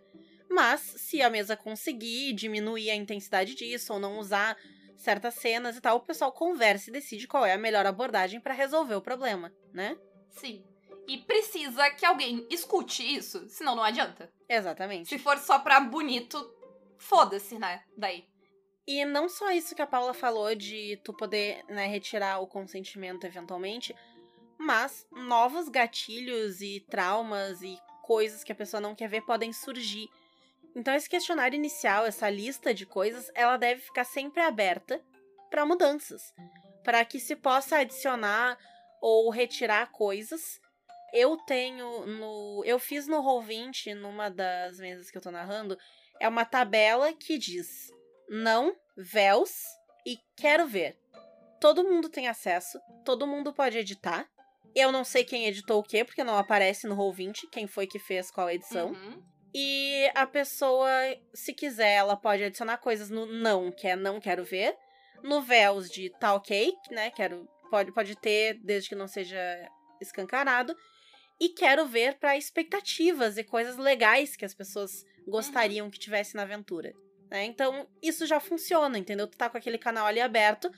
[0.49, 4.55] Mas se a mesa conseguir diminuir a intensidade disso, ou não usar
[4.95, 8.53] certas cenas e tal, o pessoal conversa e decide qual é a melhor abordagem pra
[8.53, 9.95] resolver o problema, né?
[10.31, 10.63] Sim.
[11.07, 14.31] E precisa que alguém escute isso, senão não adianta.
[14.49, 15.07] Exatamente.
[15.07, 16.53] Se for só pra bonito,
[16.97, 17.83] foda-se, né?
[17.95, 18.27] Daí.
[18.85, 23.25] E não só isso que a Paula falou de tu poder né, retirar o consentimento
[23.25, 23.95] eventualmente,
[24.57, 30.07] mas novos gatilhos e traumas e coisas que a pessoa não quer ver podem surgir.
[30.75, 35.01] Então esse questionário inicial, essa lista de coisas, ela deve ficar sempre aberta
[35.49, 36.33] para mudanças,
[36.83, 38.57] para que se possa adicionar
[39.01, 40.61] ou retirar coisas.
[41.13, 42.63] Eu tenho no.
[42.65, 45.77] Eu fiz no Roll20, numa das mesas que eu tô narrando,
[46.19, 47.91] é uma tabela que diz
[48.29, 49.51] não, véus
[50.05, 50.97] e quero ver.
[51.59, 54.27] Todo mundo tem acesso, todo mundo pode editar.
[54.75, 57.97] Eu não sei quem editou o quê, porque não aparece no Roll20 quem foi que
[57.97, 58.89] fez qual edição.
[58.89, 59.23] Uhum.
[59.53, 60.91] E a pessoa,
[61.33, 64.77] se quiser, ela pode adicionar coisas no não, que é não quero ver.
[65.23, 67.09] No véus de tá ok, né?
[67.09, 69.39] Quero, pode, pode ter, desde que não seja
[69.99, 70.75] escancarado.
[71.39, 76.43] E quero ver para expectativas e coisas legais que as pessoas gostariam que tivesse na
[76.43, 76.93] aventura.
[77.29, 77.45] Né?
[77.45, 79.27] Então, isso já funciona, entendeu?
[79.27, 80.71] Tu tá com aquele canal ali aberto,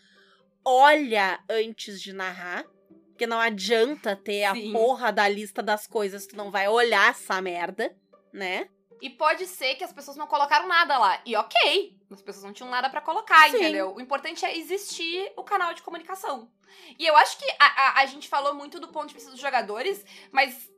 [0.65, 2.65] olha antes de narrar.
[3.09, 4.69] Porque não adianta ter Sim.
[4.69, 7.93] a porra da lista das coisas, tu não vai olhar essa merda,
[8.31, 8.69] né?
[9.01, 11.21] E pode ser que as pessoas não colocaram nada lá.
[11.25, 13.57] E ok, as pessoas não tinham nada pra colocar, Sim.
[13.57, 13.95] entendeu?
[13.95, 16.51] O importante é existir o canal de comunicação.
[16.97, 19.39] E eu acho que a, a, a gente falou muito do ponto de vista dos
[19.39, 20.69] jogadores, mas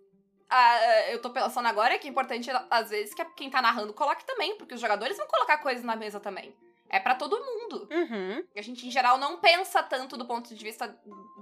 [0.50, 4.26] ah, eu tô pensando agora que é importante, às vezes, que quem tá narrando coloque
[4.26, 6.54] também, porque os jogadores vão colocar coisas na mesa também.
[6.90, 7.88] É pra todo mundo.
[7.90, 8.44] Uhum.
[8.54, 10.94] A gente, em geral, não pensa tanto do ponto de vista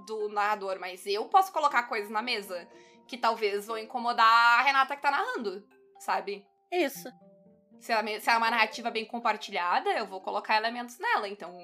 [0.06, 2.68] do narrador, mas eu posso colocar coisas na mesa
[3.08, 5.66] que talvez vão incomodar a Renata que tá narrando,
[5.98, 6.46] sabe?
[6.70, 7.08] Isso.
[7.80, 11.26] Se ela, me- se é uma narrativa bem compartilhada, eu vou colocar elementos nela.
[11.28, 11.56] Então,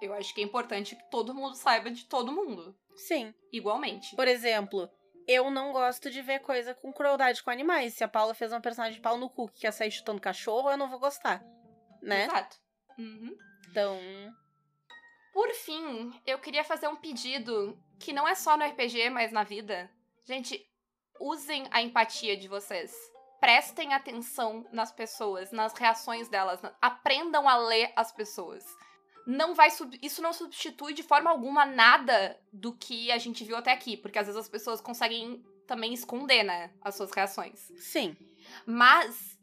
[0.00, 3.34] eu acho que é importante que todo mundo saiba de todo mundo, Sim.
[3.52, 4.14] igualmente.
[4.14, 4.88] Por exemplo,
[5.26, 7.94] eu não gosto de ver coisa com crueldade com animais.
[7.94, 10.70] Se a Paula fez uma personagem de pau no cu que quer sair chutando cachorro,
[10.70, 11.42] eu não vou gostar.
[12.00, 12.24] Né?
[12.26, 12.56] Exato.
[12.96, 13.36] Uhum.
[13.70, 13.98] Então.
[15.32, 19.42] Por fim, eu queria fazer um pedido que não é só no RPG, mas na
[19.42, 19.90] vida.
[20.24, 20.64] Gente,
[21.18, 22.94] usem a empatia de vocês.
[23.44, 26.62] Prestem atenção nas pessoas, nas reações delas.
[26.80, 28.64] Aprendam a ler as pessoas.
[29.26, 29.68] Não vai
[30.00, 34.18] isso não substitui de forma alguma nada do que a gente viu até aqui, porque
[34.18, 37.70] às vezes as pessoas conseguem também esconder, né, as suas reações.
[37.76, 38.16] Sim.
[38.64, 39.38] Mas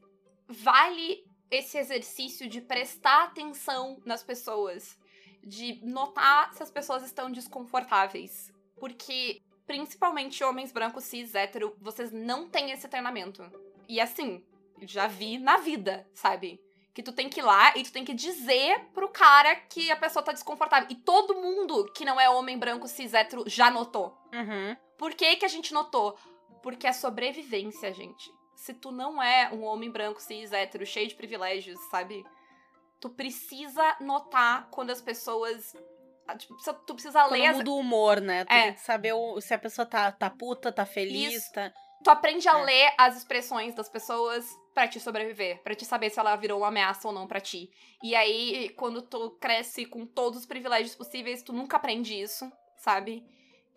[0.48, 4.98] vale esse exercício de prestar atenção nas pessoas,
[5.44, 8.52] de notar se as pessoas estão desconfortáveis.
[8.80, 13.44] Porque, principalmente homens brancos cis hétero, vocês não têm esse treinamento.
[13.92, 14.42] E assim,
[14.84, 16.62] já vi na vida, sabe?
[16.94, 19.96] Que tu tem que ir lá e tu tem que dizer pro cara que a
[19.98, 20.88] pessoa tá desconfortável.
[20.90, 24.18] E todo mundo que não é homem branco cis hétero já notou.
[24.34, 24.76] Uhum.
[24.98, 26.18] Por que, que a gente notou?
[26.64, 28.32] Porque é sobrevivência, gente.
[28.56, 32.24] Se tu não é um homem branco, cis, hétero, cheio de privilégios, sabe?
[33.00, 35.76] Tu precisa notar quando as pessoas.
[36.28, 37.48] ah, tipo, tu precisa Quando ler.
[37.48, 38.46] as- muda o humor, né?
[38.46, 38.64] Tu É.
[38.64, 41.52] tem que saber o- se a pessoa tá, tá puta, tá feliz, Isso.
[41.52, 41.74] tá.
[42.04, 42.64] Tu aprende a É.
[42.64, 46.68] ler as expressões das pessoas pra te sobreviver, pra te saber se ela virou uma
[46.70, 47.70] ameaça ou não pra ti.
[48.02, 53.24] E aí, quando tu cresce com todos os privilégios possíveis, tu nunca aprende isso, sabe?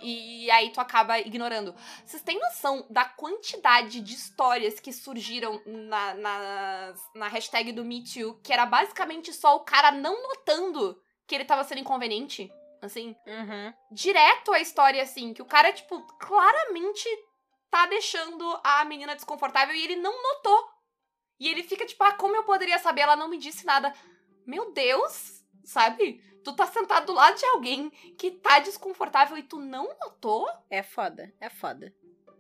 [0.01, 1.75] E aí tu acaba ignorando.
[2.05, 8.03] Vocês têm noção da quantidade de histórias que surgiram na, na, na hashtag do Me
[8.03, 12.51] Too, que era basicamente só o cara não notando que ele tava sendo inconveniente?
[12.83, 13.73] Assim, Uhum.
[13.91, 17.09] direto a história, assim, que o cara, tipo, claramente
[17.75, 20.71] tá deixando a menina desconfortável e ele não notou.
[21.41, 23.01] E ele fica, tipo, ah, como eu poderia saber?
[23.01, 23.93] Ela não me disse nada.
[24.47, 26.23] Meu Deus, sabe?
[26.45, 30.49] Tu tá sentado do lado de alguém que tá desconfortável e tu não notou?
[30.71, 31.93] É foda, é foda.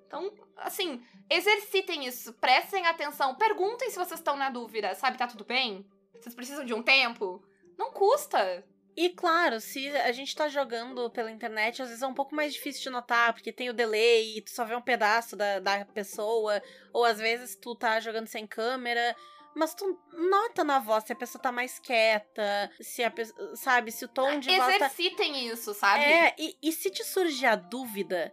[0.07, 5.19] Então, assim, exercitem isso, prestem atenção, perguntem se vocês estão na dúvida, sabe?
[5.19, 5.85] Tá tudo bem?
[6.13, 7.45] Vocês precisam de um tempo?
[7.77, 8.65] Não custa.
[8.97, 12.53] E claro, se a gente tá jogando pela internet, às vezes é um pouco mais
[12.53, 15.85] difícil de notar, porque tem o delay e tu só vê um pedaço da, da
[15.85, 19.17] pessoa, ou às vezes tu tá jogando sem câmera,
[19.55, 23.91] mas tu nota na voz se a pessoa tá mais quieta, se a pessoa, sabe,
[23.91, 24.87] se o tom de voz tá...
[24.87, 26.05] Exercitem isso, sabe?
[26.05, 28.33] É, e, e se te surgir a dúvida,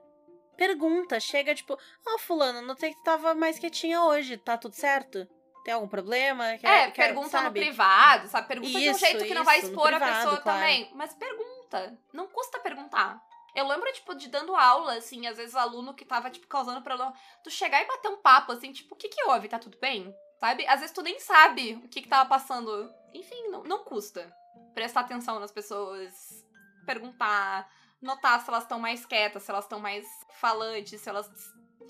[0.57, 5.28] pergunta, chega tipo, ó, fulano, notei que tu tava mais quietinha hoje, tá tudo certo?
[5.64, 6.57] Tem algum problema?
[6.57, 7.59] Quer- É, quer- pergunta no sabe?
[7.59, 8.47] privado, sabe?
[8.47, 10.59] Pergunta de um Isso, jeito que não vai isso, no expor a privado, pessoa claro.
[10.59, 10.91] também.
[10.95, 11.97] Mas pergunta.
[12.12, 13.22] Não custa perguntar.
[13.53, 17.14] Eu lembro, tipo, de dando aula, assim, às vezes aluno que tava, tipo, causando problema.
[17.43, 19.49] Tu chegar e bater um papo, assim, tipo, o que que houve?
[19.49, 20.14] Tá tudo bem?
[20.39, 20.66] Sabe?
[20.68, 22.89] Às vezes tu nem sabe o que que tava passando.
[23.14, 24.34] Enfim, não, não custa.
[24.74, 26.14] Prestar atenção nas pessoas,
[26.86, 27.70] perguntar,
[28.01, 30.07] notar se elas estão mais quietas, se elas estão mais
[30.39, 31.30] falantes, se elas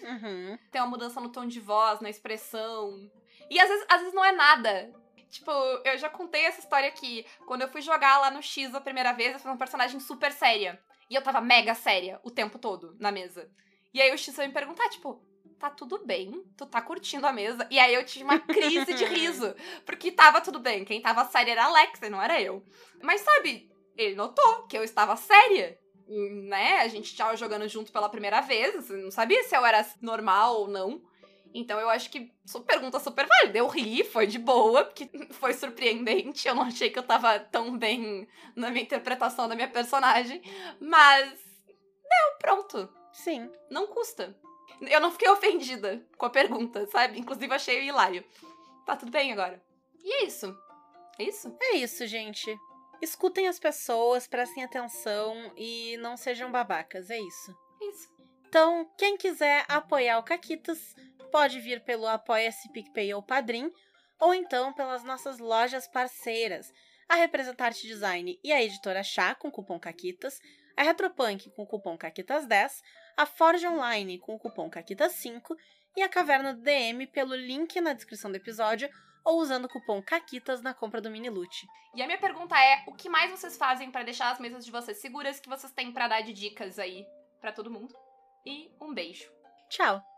[0.01, 0.57] Uhum.
[0.71, 3.09] tem uma mudança no tom de voz, na expressão.
[3.51, 4.93] E às vezes, às vezes não é nada.
[5.29, 5.51] Tipo,
[5.83, 7.25] eu já contei essa história aqui.
[7.45, 10.31] Quando eu fui jogar lá no X a primeira vez, eu fui uma personagem super
[10.31, 10.81] séria.
[11.09, 13.51] E eu tava mega séria o tempo todo na mesa.
[13.93, 15.21] E aí o X foi me perguntar, tipo,
[15.59, 16.45] tá tudo bem?
[16.55, 17.67] Tu tá curtindo a mesa?
[17.69, 19.53] E aí eu tive uma crise de riso.
[19.85, 20.85] Porque tava tudo bem.
[20.85, 22.65] Quem tava séria era a Alexa, não era eu.
[23.03, 25.77] Mas sabe, ele notou que eu estava séria.
[26.07, 26.79] né?
[26.79, 30.67] A gente tava jogando junto pela primeira vez, não sabia se eu era normal ou
[30.69, 31.01] não.
[31.53, 33.57] Então eu acho que sua pergunta super válida.
[33.57, 36.47] Eu ri, foi de boa, porque foi surpreendente.
[36.47, 40.41] Eu não achei que eu tava tão bem na minha interpretação da minha personagem.
[40.79, 41.29] Mas.
[41.67, 42.89] Deu, pronto.
[43.11, 43.49] Sim.
[43.69, 44.35] Não custa.
[44.81, 47.19] Eu não fiquei ofendida com a pergunta, sabe?
[47.19, 48.23] Inclusive achei hilário.
[48.85, 49.61] Tá tudo bem agora.
[50.03, 50.57] E é isso.
[51.19, 51.55] É isso?
[51.61, 52.57] É isso, gente.
[53.01, 57.55] Escutem as pessoas, prestem atenção e não sejam babacas, é isso.
[57.81, 58.11] É isso.
[58.47, 60.95] Então, quem quiser apoiar o Caquitas,
[61.31, 63.71] pode vir pelo Apoia-se PicPay ou Padrim,
[64.19, 66.71] ou então pelas nossas lojas parceiras,
[67.09, 70.39] a Representarte Design e a Editora Chá, com cupom CAQUITAS,
[70.77, 72.71] a Retropunk com o cupom CAQUITAS10,
[73.17, 75.55] a Forge Online com o cupom CAQUITAS5
[75.97, 78.89] e a Caverna do DM pelo link na descrição do episódio
[79.25, 81.67] ou usando o cupom CAQUITAS na compra do mini loot.
[81.95, 84.71] E a minha pergunta é: o que mais vocês fazem pra deixar as mesas de
[84.71, 87.05] vocês seguras que vocês têm pra dar de dicas aí
[87.39, 87.93] pra todo mundo?
[88.45, 89.29] E um beijo.
[89.69, 90.10] Tchau!